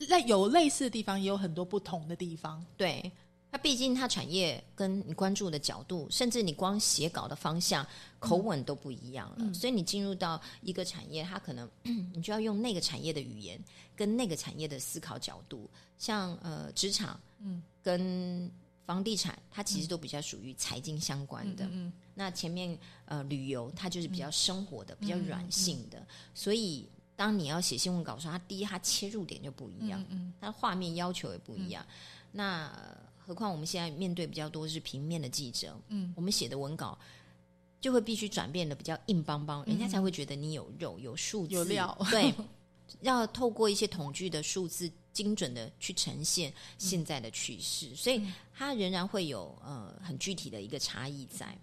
[0.00, 2.62] 类有类似的地方，也有很多不同的地方。
[2.76, 3.10] 对，
[3.54, 7.86] 它毕竟它产业跟你关注的角度，甚至你光写稿的方向、
[8.18, 9.54] 口吻都不一样了。
[9.54, 11.70] 所以你进入到一个产业，它可能
[12.12, 13.56] 你就要用那个产业的语言
[13.94, 18.50] 跟那个产业的思考角度，像呃职场，嗯，跟
[18.84, 21.64] 房地产，它其实都比较属于财经相关的。
[21.70, 31.86] 嗯那前面呃旅游，它就是比较生活的、比较软性的，所以当你要写新闻稿的时候，它第一它切入点就不一样，嗯它画面要求也不一样。
[32.32, 36.98] 那呃何况我们现在面对比较多是平面的记者，嗯，我们写的文稿
[37.80, 42.32] 就会必须转变的比较硬邦邦，人家才会觉得你有肉、有数字、有料对，
[43.00, 44.90] 要透过一些统计的数字。
[45.14, 48.20] 精准的去呈现现在的趋势，所以
[48.52, 51.56] 它仍然会有呃很具体的一个差异在。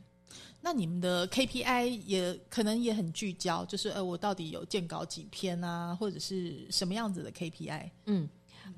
[0.62, 7.92] 那你们的 KPI 也可能也很聚焦，就是呃，我到底有建稿几篇啊，或者是什么样子的 KPI？
[8.06, 8.30] 嗯，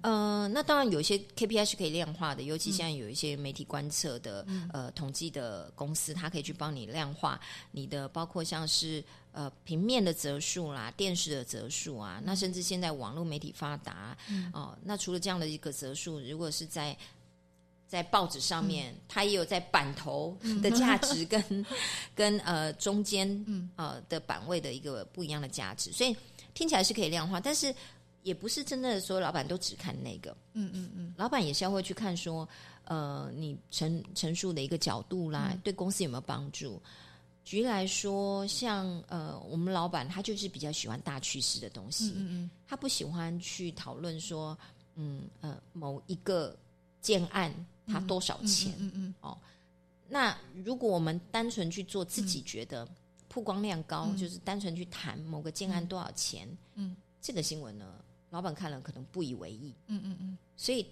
[0.04, 7.40] 呃，那当然有一些 KPI 是可以量化的，尤其现在有一些媒体观测的、呃统计的公司，它可以去帮你量化
[7.72, 9.02] 你的，包括像是
[9.32, 14.16] 呃平面的折数啦、电视的折数啊，那甚至现在网络媒体发达
[14.52, 16.96] 哦、那除了这样的一个折数，如果是在
[17.88, 21.66] 在报纸上面，它也有在版头的价值跟、
[22.14, 26.14] 跟呃中间呃的版位的一个不一样的价值，所以
[26.54, 27.74] 听起来是可以量化，但是
[28.24, 32.48] 也不是真的所有老板都只看那个，嗯嗯嗯，老板也是要会去看说，
[32.86, 36.82] 呃，你陈陈述的一个角度啦，对公司有没有帮助。
[37.44, 44.58] 举例来说，像呃，我们老板他就是比较喜欢大趋势的东西，嗯嗯他不喜欢去讨论说，
[44.96, 46.58] 嗯呃，某一个
[47.02, 47.54] 建案
[47.86, 49.38] 它多少钱，嗯嗯哦。
[50.08, 52.88] 那如果我们单纯去做自己觉得
[53.28, 57.96] 曝光量高，就是单纯去谈某个建案多少钱，嗯，这个新闻呢，
[58.34, 60.88] 老板看了可能不以为意，嗯嗯嗯，所以。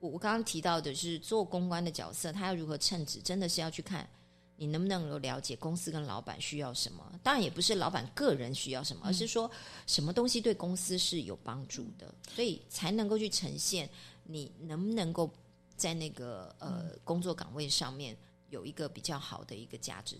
[0.00, 4.06] 我我刚刚提到的是做公关的角色，他要如何称职，真的是要去看
[4.54, 7.18] 你能不能够了解公司跟老板需要什么。
[7.22, 9.50] 当然也不是老板个人需要什么，而是说
[9.86, 13.88] 什么东西对公司是有帮助的，所以才能够去呈现
[14.24, 15.32] 你能不能够
[15.74, 18.14] 在那个呃工作岗位上面
[18.50, 20.18] 有一个比较好的一个价值。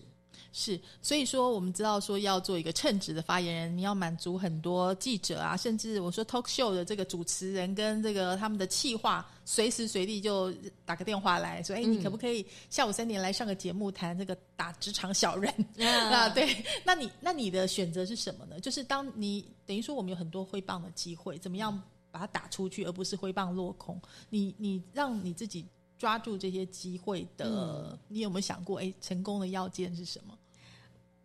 [0.57, 10.53] 是，所以说我们知道说要做一个称职的发言人，你要满足很多记者啊，甚至我说 talk show 的这个主持人跟这个他们的企划，随时随地就
[10.85, 15.53] 打个电话来说，哎，你可不可以下午三点来上个节目，谈这个打职场小人
[16.09, 16.29] 啊？
[16.29, 18.57] 对，那你那你的选择是什么呢？
[18.61, 21.77] 就是当你等于说我们有很多挥棒的机会，怎么样
[22.11, 24.01] 把它打出去，而不是挥棒落空？
[24.29, 25.65] 你你让你自己。
[25.97, 28.79] 抓住这些机会的，你有没有想过？
[28.79, 30.37] 哎，成功的要件是什么？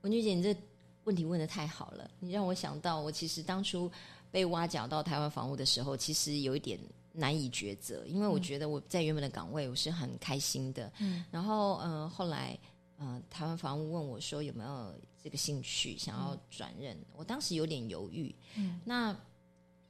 [0.03, 0.57] 文菊姐，你这
[1.05, 3.91] 问题问的太好了，你让我想到，我其实当初
[4.31, 6.79] 被挖角到台湾房屋的时候，其实有一点
[7.13, 12.59] 难以抉择，因为我觉得我在原本的岗位我是很开心的，嗯，然后嗯、呃，后来
[12.99, 19.17] 嗯、呃，台湾房屋问我说有没有这个兴趣想要转任，我当时有点犹豫，嗯，那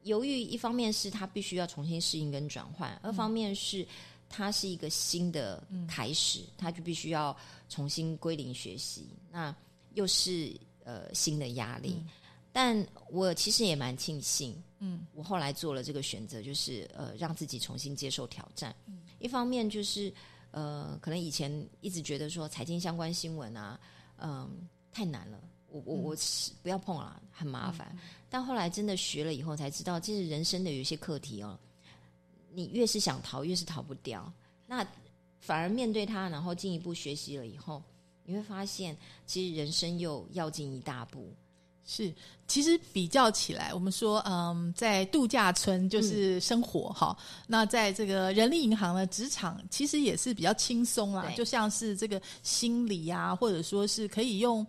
[0.02, 3.86] 犹豫一方面是他必须要重新适应跟转换，二方面是。
[4.32, 7.36] 它是一个新的开始，他就必须要
[7.68, 9.52] 重新归零学习，那
[9.94, 10.52] 又是
[10.84, 12.02] 呃新的压力。
[12.52, 18.74] 但我其实也蛮庆幸，嗯，我后来做了这个选择，就是呃让自己重新接受挑战。
[19.20, 20.12] 一方面就是
[20.50, 23.78] 呃可能以前一直觉得说财经相关新闻啊，
[24.16, 27.96] 嗯、太难了，我我我是不要碰了，很麻烦。
[28.28, 31.58] 但后来真的学了以后，才知道其实人生的有一些课题哦。
[32.52, 34.32] 你越是想逃，越是逃不掉。
[34.66, 34.84] 那
[35.38, 37.80] 反而面对它，然后进一步学习了以后，
[38.30, 41.34] 你会发现，其实人生又要进一大步。
[41.84, 42.14] 是，
[42.46, 47.16] 其实比较起来，我们说，嗯，在度假村就是生活哈、
[47.48, 54.64] 那在这个人力银行的职场，其实也是比较轻松啦，就像是这个心理啊，或者说是可以用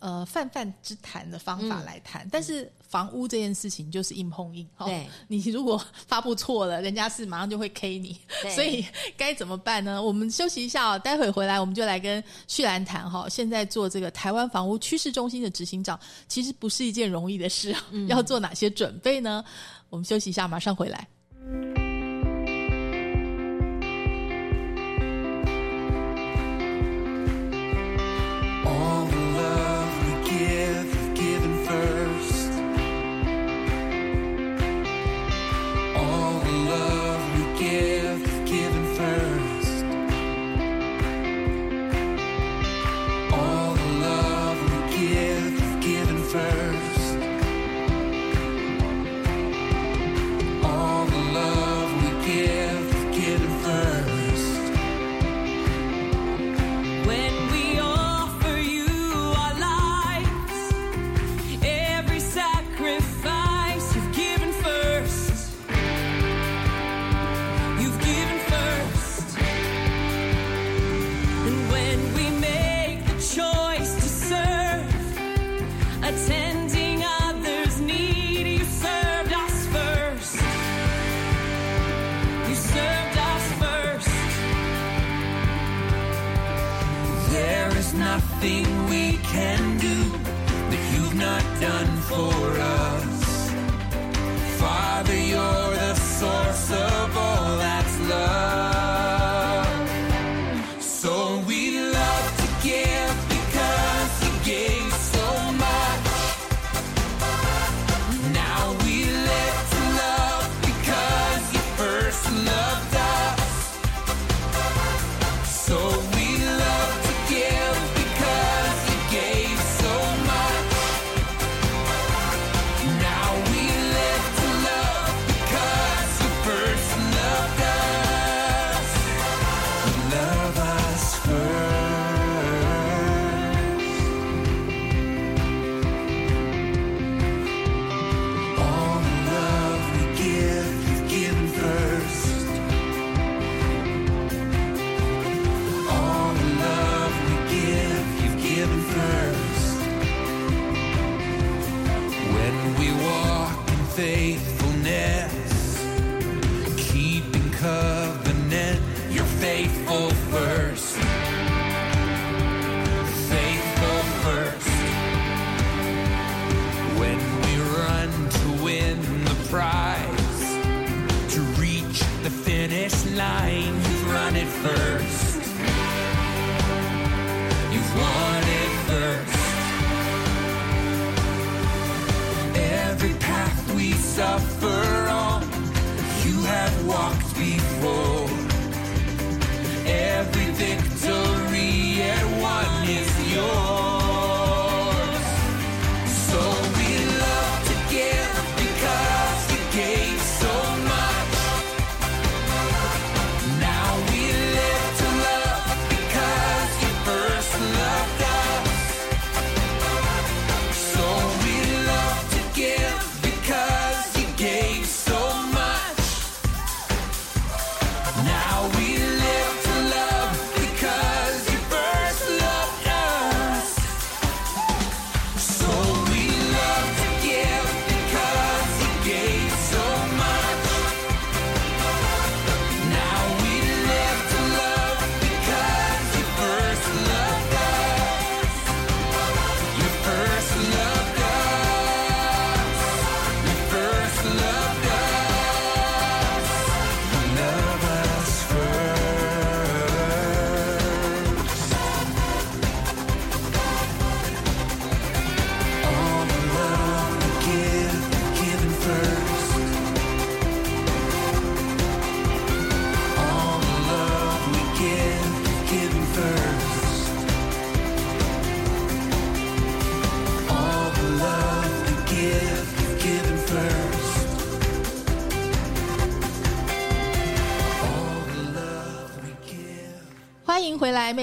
[0.00, 8.84] 呃泛泛之谈的方法嗯来谈，但是房屋这件事情就是硬碰硬，哈对 你如果发布错了，人家是马上就会 K 你，对所以
[9.16, 10.02] 该怎么办呢？
[10.02, 13.28] 我们休息一下哦，待会回来我们就来跟旭兰谈哈。
[13.28, 19.44] 现在做这个台湾房屋趋势中心的执行长，其实不是一件容易的事嗯，要做哪些准备呢？
[19.90, 21.89] 我们休息一下，马上回来。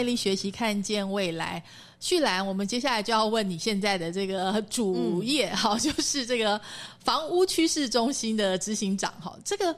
[0.07, 1.61] 力学习，看见未来。
[1.99, 6.59] 旭兰，我们接下来就要问你现在的这个主业，哈、就是这个
[6.99, 9.75] 房屋趋势中心的执行长，哈，这个。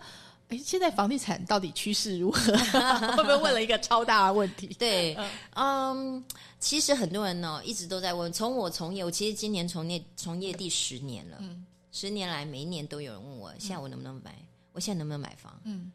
[0.50, 2.52] 哎，现在房地产到底趋势如何？
[3.16, 4.66] 会不会问了一个超大的问题？
[4.80, 5.16] 对，
[5.54, 6.26] 嗯，
[6.60, 14.36] 其实很多人呢一直都在问，从我从业，我其实今年从业从业第十年了，嗯十年来每一年都有人问我，现在我能不能买？
[14.74, 15.56] 我现在能不能买房？
[15.66, 15.92] 嗯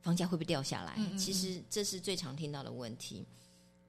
[0.00, 0.96] 房价会不会掉下来？
[1.18, 3.26] 其实这是最常听到的问题。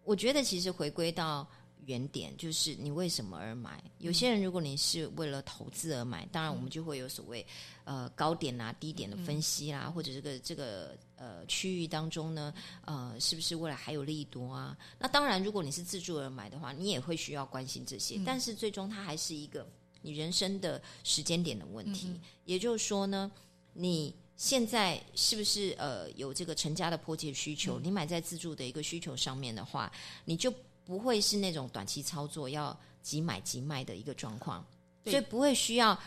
[0.07, 1.45] 我觉得其实回归到
[1.85, 3.83] 原点，就是你为什么而买？
[3.99, 7.45] 有些人如果你是为了投资而买，当然我们就会有所谓
[7.83, 12.53] 呃高点啊、低点的分析啦，或者这个这个呃区域当中呢，
[12.85, 14.77] 呃是不是未来还有利多啊？
[14.97, 19.69] 那当然，如果你是自住而买的话，你也会需要关心这些，但是最终它还是一个
[20.01, 22.17] 你人生的时间点的问题。
[22.45, 23.29] 也就是说呢，
[23.73, 27.79] 你现在是不是呃有这个成家的迫切需求？
[27.79, 29.91] 你买在自住的一个需求上面的话，
[30.25, 30.53] 你就
[30.85, 34.63] 不会是那种短期操作要即买即卖的一个状况，
[35.05, 35.99] 所以不会需要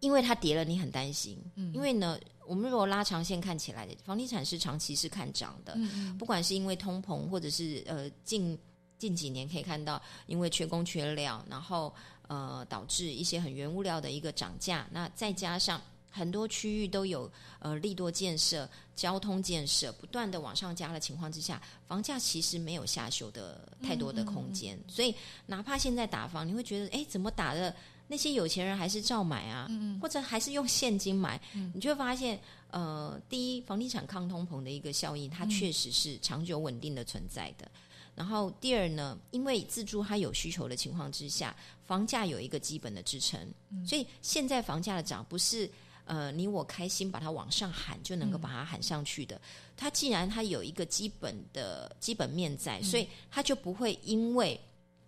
[0.00, 1.38] 因为它跌了你很担心。
[1.54, 1.72] 嗯。
[1.72, 6.18] 因为呢，我们如果拉长线看起来，房地产是长期是看涨的，嗯。
[6.18, 8.58] 不管是因为通膨或者是呃近
[8.98, 11.94] 近几年可以看到，因为缺工缺料，然后
[12.26, 15.80] 呃导致一些很原物料的一个涨价，那再加上
[16.10, 17.30] 很多区域都有
[17.60, 25.14] 呃利多建设、交通建设不断的往上加的情况之下，房价其实没有下修的太多的空间，所以
[25.46, 27.74] 哪怕现在打房，你会觉得哎怎么打的？
[28.12, 29.70] 那些有钱人还是照买啊，
[30.02, 31.40] 或者还是用现金买，
[31.72, 32.36] 你就会发现，
[32.72, 37.70] 呃，第一，房地产抗通膨的一个效应，它确实是长久稳定的存在的。
[38.16, 41.54] 然后第二呢，因为自住它有需求的情况之下，
[41.86, 43.48] 房价有一个基本的支撑，
[43.86, 45.70] 所以现在房价的涨不是
[46.04, 49.40] 呃你我开心把它往上喊就能够把它喊上去的。
[49.76, 54.60] 它既然它有一个基本的基本面在，所以它就不会因为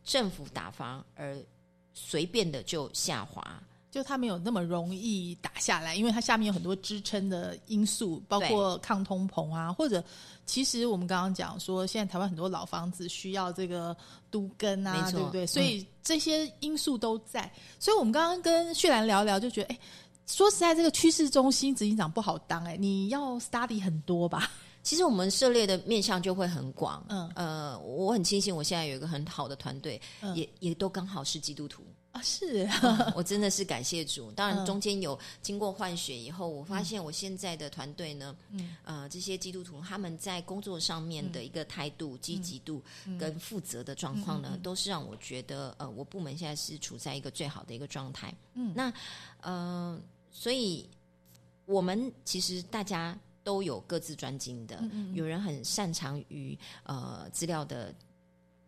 [0.05, 1.39] 政府打房而
[1.93, 3.63] 随便的就下滑。
[3.91, 10.03] 就它没有那么容易打下来，因为它下面有很多支撑的因素，包括抗通膨啊，或者
[10.47, 13.95] 其实我们刚刚讲说，现在台湾很多老房子需要这个
[14.31, 15.47] 都根啊，对不对？
[15.47, 17.53] 所以这些因素都在。
[17.79, 19.79] 所以我们刚刚跟旭兰聊聊，就觉得，哎，
[20.27, 24.51] 说实在，这个趋势中心执行长不好当，哎，你要 study 很多吧？
[24.83, 27.31] 其实我们涉猎的面向就会很广，嗯。
[27.37, 30.35] 呃，我很庆幸我现在有一个很好的团队，嗯。
[30.37, 32.69] 也也都刚好是基督徒，啊，是，
[33.15, 34.31] 我真的是感谢主。
[34.35, 34.57] 当嗯。
[34.57, 38.75] 然中间有经过换血以后，我发现我现在的团队呢，嗯。
[38.83, 43.17] 呃，这些基督徒他们在工作上面的一个态度、积极度嗯。
[43.17, 48.35] 跟负责的状况呢，都是让我觉得，呃，我部门现在是处在一个最好的一个状态。
[48.55, 48.73] 嗯。
[48.75, 48.93] 那
[49.43, 49.97] 呃，
[50.33, 50.89] 所以
[51.67, 57.95] 我们其实大家都有各自专精的，嗯有人很擅长于呃资料的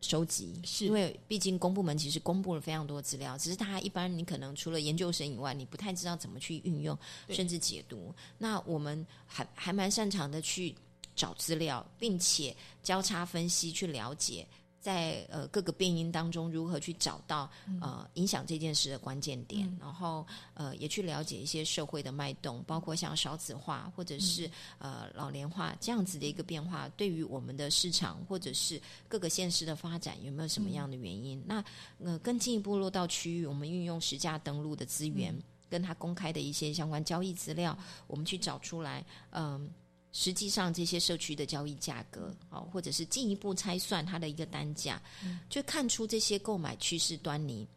[0.00, 0.84] 收集，是。
[0.84, 6.96] 因为毕竟公部门其实公布了非常多资料，只是大家一般你可能除了研究生以外，你不太知道怎么去运用，
[7.30, 8.14] 甚至解读。
[8.36, 10.74] 那我们还还蛮擅长的去
[11.16, 14.46] 找资料，并且交叉分析，去了解
[14.84, 28.78] 在呃各个变音当中如何去找到呃影响这件事的关键点，然后呃也去了解一些社会的脉动，包括像少子化或者是、呃老龄化这样子的一个变化，对于我们的市场或者是
[29.08, 31.42] 各个县市的发展有没有什么样的原因？
[31.46, 31.64] 那
[32.04, 35.34] 呃更进一步落到区域，我们运用实价登录的资源。
[35.70, 37.76] 跟他公开的一些相关交易资料，
[38.06, 39.68] 我们去找出来，嗯、
[40.16, 45.02] 实际上这些社区的交易价格，哦，或者是进一步拆算它的一个单价，
[45.50, 47.68] 就看出这些购买趋势端倪，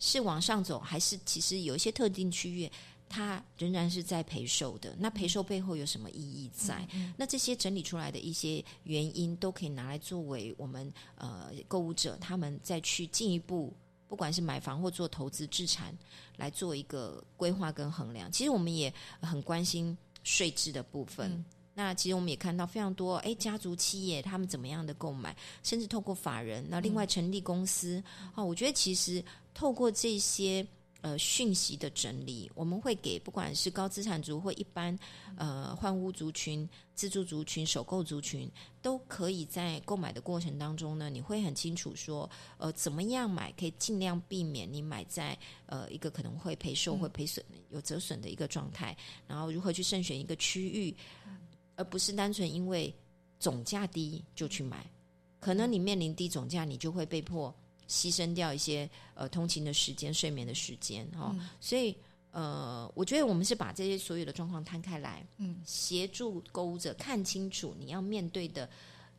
[0.00, 2.70] 是往上走，还是其实有一些特定区域。
[3.08, 6.84] 它仍然是在赔售的，那赔售背后有什么意义在？
[7.16, 13.72] 那这些整理出来的一些原因，都可以拿来作为我们呃购物者他们再去进一步，
[14.08, 15.96] 不管是买房或做投资置产，
[16.36, 18.28] 来做一个规划跟衡量。
[18.32, 21.44] 其实我们也很关心税制的部分。
[21.78, 28.02] 那其实我们也看到非常多，哎，家族企业他们怎么样的购买，甚至透过法人，那另外成立公司，
[28.34, 29.22] 哦，我觉得其实
[29.52, 30.66] 透过这些
[31.02, 34.98] 呃讯息的整理，我们会给不管是高资产族或一般
[35.36, 38.50] 呃换屋族群、自住族群、首购族群，
[38.80, 48.96] 都可以在购买的过程当中呢，你会很清楚说，呃，怎么样买可以尽量避免你买在呃一个可能会赔售或赔损有折损的一个状态，
[49.28, 50.96] 然后如何去慎选一个区域，
[51.76, 52.92] 而不是单纯因为
[53.38, 54.84] 总价低就去买，
[55.38, 57.54] 可能你面临低总价，你就会被迫
[57.88, 61.96] 牺牲掉一些呃通勤的时间、睡眠的时间哦，所以。
[62.32, 68.68] 呃，我觉得我们是把这些所有的状况摊开来，嗯，协助购物者看清楚你要面对的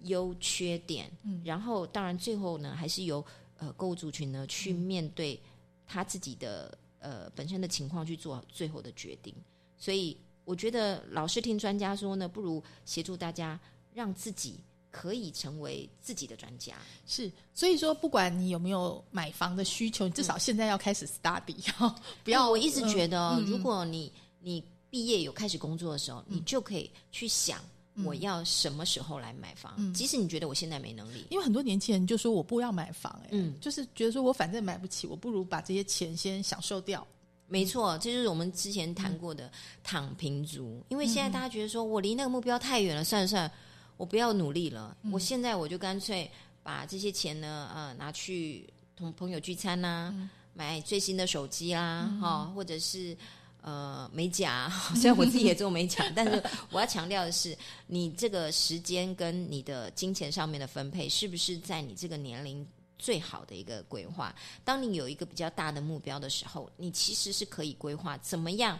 [0.02, 3.26] 优缺点，嗯，然后当然最后呢，还是由
[3.58, 5.42] 呃购物族群呢去面对
[5.88, 9.34] 他自己的呃本身的情况去做最后的决定。
[9.80, 10.16] 所以
[10.48, 13.60] 我觉得老是听专家说呢，不如协助大家
[13.94, 16.76] 让自己可以成为自己的专家。
[17.06, 21.94] 是，所以说不管你有没有买房的需求，你至少现在要开始 study， 不
[22.24, 22.50] 不要。
[22.50, 27.60] 我一直觉得如果你你毕业有开始工作的时候，你就可以去想
[28.06, 29.74] 我要什么时候来买房。
[29.76, 37.06] 嗯即使你觉得我现在没能力，因为很多年轻人就说我不要买房、哎，嗯就是觉得说我反正买不起，我不如把这些钱先享受掉。
[37.48, 39.52] 没错，这就是我们之前谈过的
[39.84, 40.84] 躺平族。
[40.90, 43.52] 因为现在大家觉得说我离那个目标太远了，算了算了，
[43.98, 44.96] 我不要努力了。
[45.12, 46.30] 我现在我就干脆
[46.62, 50.14] 把这些钱呢，呃，拿去同朋友聚餐呐、
[50.54, 53.16] 买最新的手机啦，哈、或者是。
[53.62, 56.42] 呃，美甲， 虽然我自己也做美甲，但是
[56.72, 62.66] 我要强调的是，你这个时间跟你的金钱上面的分配，是不是在你这个年龄
[62.98, 64.34] 最好的一个规划？
[64.64, 68.80] 当你有一个比较大的目标的时候，你其实是可以规划怎么样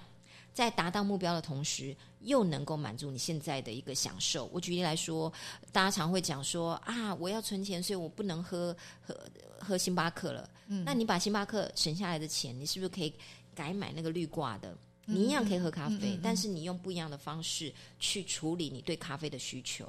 [0.54, 4.50] 在达到目标的同时，又能够满足你现在的一个享受。
[4.52, 5.32] 我举例来说，
[5.72, 9.16] 大家常会讲说啊，我要存钱，所以我不能喝喝
[9.60, 10.50] 喝星巴克了。
[10.68, 13.14] 嗯，那你把星巴克省下来的钱，你是不是可以
[13.54, 14.76] 改买那个绿挂的？
[15.10, 19.88] 你一样可以喝咖啡，但是你用不一样的方式去处理你对咖啡的需求。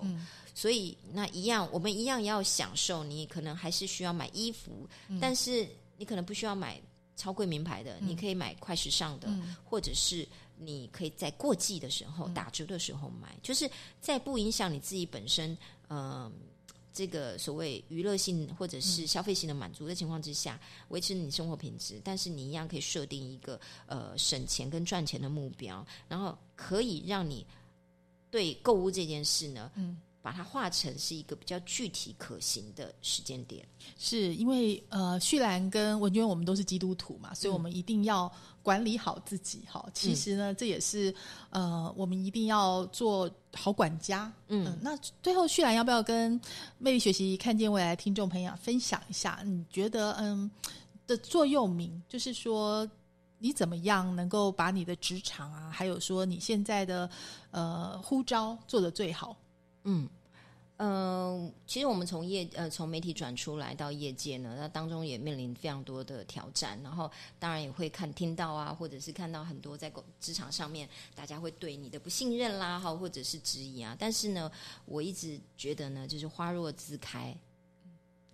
[0.55, 3.03] 所以那一样，我们一样要享受。
[3.03, 4.89] 你可能还是需要买衣服，
[5.21, 6.81] 但是你可能不需要买
[7.17, 9.29] 超贵名牌的，你可以买快时尚的，
[9.65, 13.69] 或者是你可以在过季的时候、打折的时候买，就是
[14.01, 15.57] 在不影响你自己本身，
[15.89, 16.31] 呃。
[16.99, 27.47] 这个所谓娱乐性或者是消费性的满足的情况之下，维持你生活品质，但是你一样可以设定一个呃省钱跟赚钱的目标，然后可以让你
[28.33, 33.67] 对购物这件事呢，嗯，把它化成是一个比较具体可行的时间点。
[33.97, 38.31] 是因为呃，旭兰跟文娟我们都是基督徒嘛，所以我们一定要
[38.63, 39.85] 管理好自己哈。
[39.95, 41.15] 其实呢，这也是
[41.51, 44.31] 呃，我们一定要做好管家。
[44.49, 46.39] 嗯、那最后旭兰要不要跟
[46.79, 49.41] 魅力学习看见未来听众朋友分享一下？
[49.45, 50.51] 你觉得嗯
[51.07, 52.87] 的座右铭，就是说
[53.39, 57.09] 你怎么样能够把你的职场啊，还有说你现在的
[57.51, 59.35] 呃呼召做得最好？
[59.85, 60.09] 嗯，
[60.77, 73.97] 呃，其实我们从业呃从媒体转出来到业界呢，那当中也面临非常多的挑战，然后当然也会看听到啊，或者是看到很多在职场上面大家会对你的不信任啦，哈，或者是质疑啊。
[73.99, 74.51] 但是呢，
[74.85, 77.37] 我一直觉得呢，就是花若自开，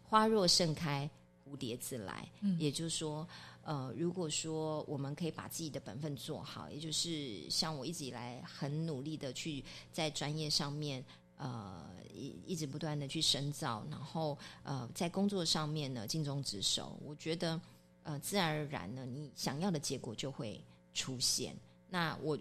[0.02, 1.08] 花若盛开，
[1.46, 2.28] 蝴蝶自来。
[2.40, 3.26] 嗯，也就是说。
[3.66, 11.02] 呃，如果说我们可以把自己的本分做好，也就是像我一直以来很努力的去在专业上面
[11.36, 17.60] 呃一一直不断的去深造，然后呃在工作上面呢尽忠职守，我觉得
[18.02, 20.62] 呃自然而然呢，你想要的结果就会
[20.92, 21.56] 出现。
[21.88, 22.38] 那我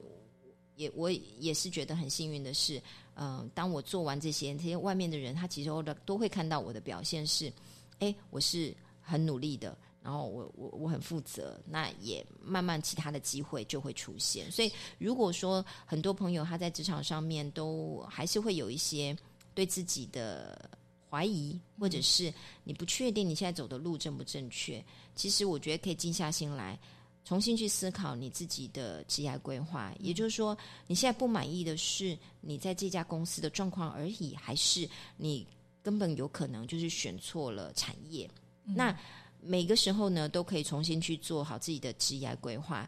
[0.76, 2.82] 也我也是觉得很幸运的是，
[3.14, 7.52] 呃，当我做完这些，这些外面的人他其实都都会看到我的表现是，
[8.00, 9.78] 哎，我是很努力的。
[10.04, 14.52] 然后我我我很负责，那也慢慢其他的机会就会出现。
[14.52, 19.16] 所以如果说很多朋友他在职场上面都还是会有一些
[19.54, 20.70] 对自己的
[21.10, 22.34] 怀疑，或者是
[22.66, 24.84] 你不确定你现在走的路正不正确，
[25.16, 26.78] 其实我觉得可以静下心来，
[27.24, 29.94] 重新去思考你自己的职业规划。
[30.00, 35.48] 也就是说，你现在不满意的是你在这家公司的状况而已，还是你
[35.82, 38.30] 根本有可能就是选错了产业？
[38.66, 38.98] 那
[39.46, 42.88] 每个时候呢，都可以重新去做好自己的职业规划。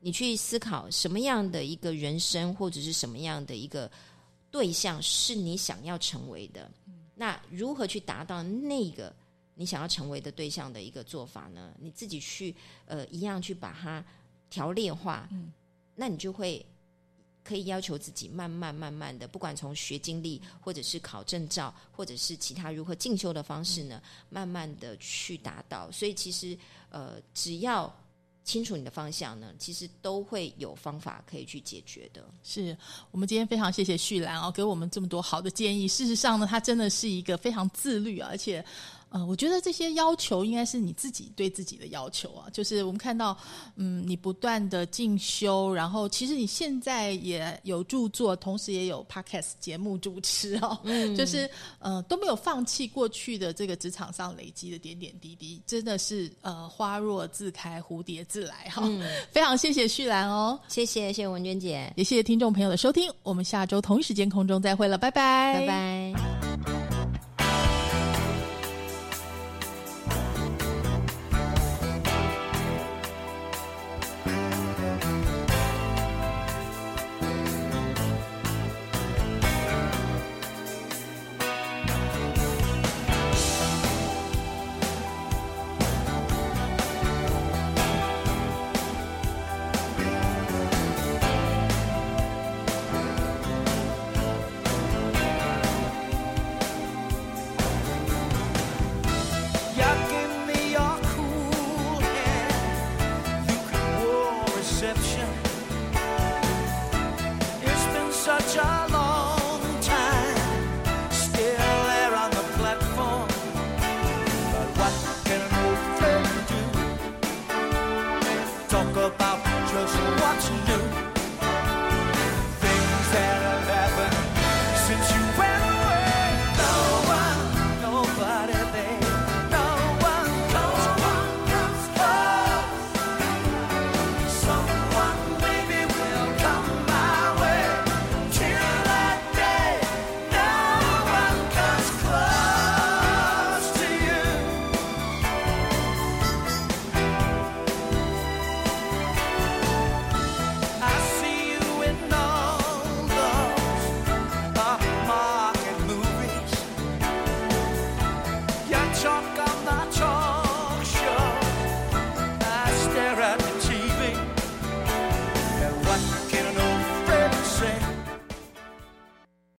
[0.00, 3.90] 你去思考什么样的一个人生，或者是什么样的一个
[4.50, 6.70] 对象是你想要成为的。
[7.14, 9.14] 那如何去达到那个
[9.54, 11.72] 你想要成为的对象的一个做法呢？
[11.80, 14.04] 你自己去呃一样去把它
[14.50, 15.52] 条列化，嗯
[15.94, 16.64] 那你就会
[17.44, 25.90] 可以要求自己慢慢慢慢的，不管从学经历，或者是考证照，或者是其他如何进修的方式呢，慢慢的去达到。
[25.92, 27.94] 所以其实呃，只要
[28.44, 32.24] 清楚你的方向呢，其实都会有方法可以去解决的。
[32.42, 32.76] 是
[33.10, 35.86] 我们今天非常谢谢旭兰哦，给我们这么多好的建议。
[35.86, 38.64] 事实上呢，他真的是一个非常自律，而且。
[39.14, 43.38] 呃，我觉得这些要求应该是你自己对自己的要求啊，就是我们看到，
[43.76, 51.48] 嗯，你不断的进修，然后其实你现在也有著作，同时也有 podcast 节目主持哦，嗯就是
[51.78, 58.82] 呃都没有放弃过去的这个职场上累积的点点滴滴，真的是呃花若自开，蝴蝶自来哈、
[59.30, 66.33] 非常谢谢旭兰哦，谢谢，谢谢文娟姐，也谢谢听众朋友的收听，我们下周同一时间空中再会了，拜拜，拜拜。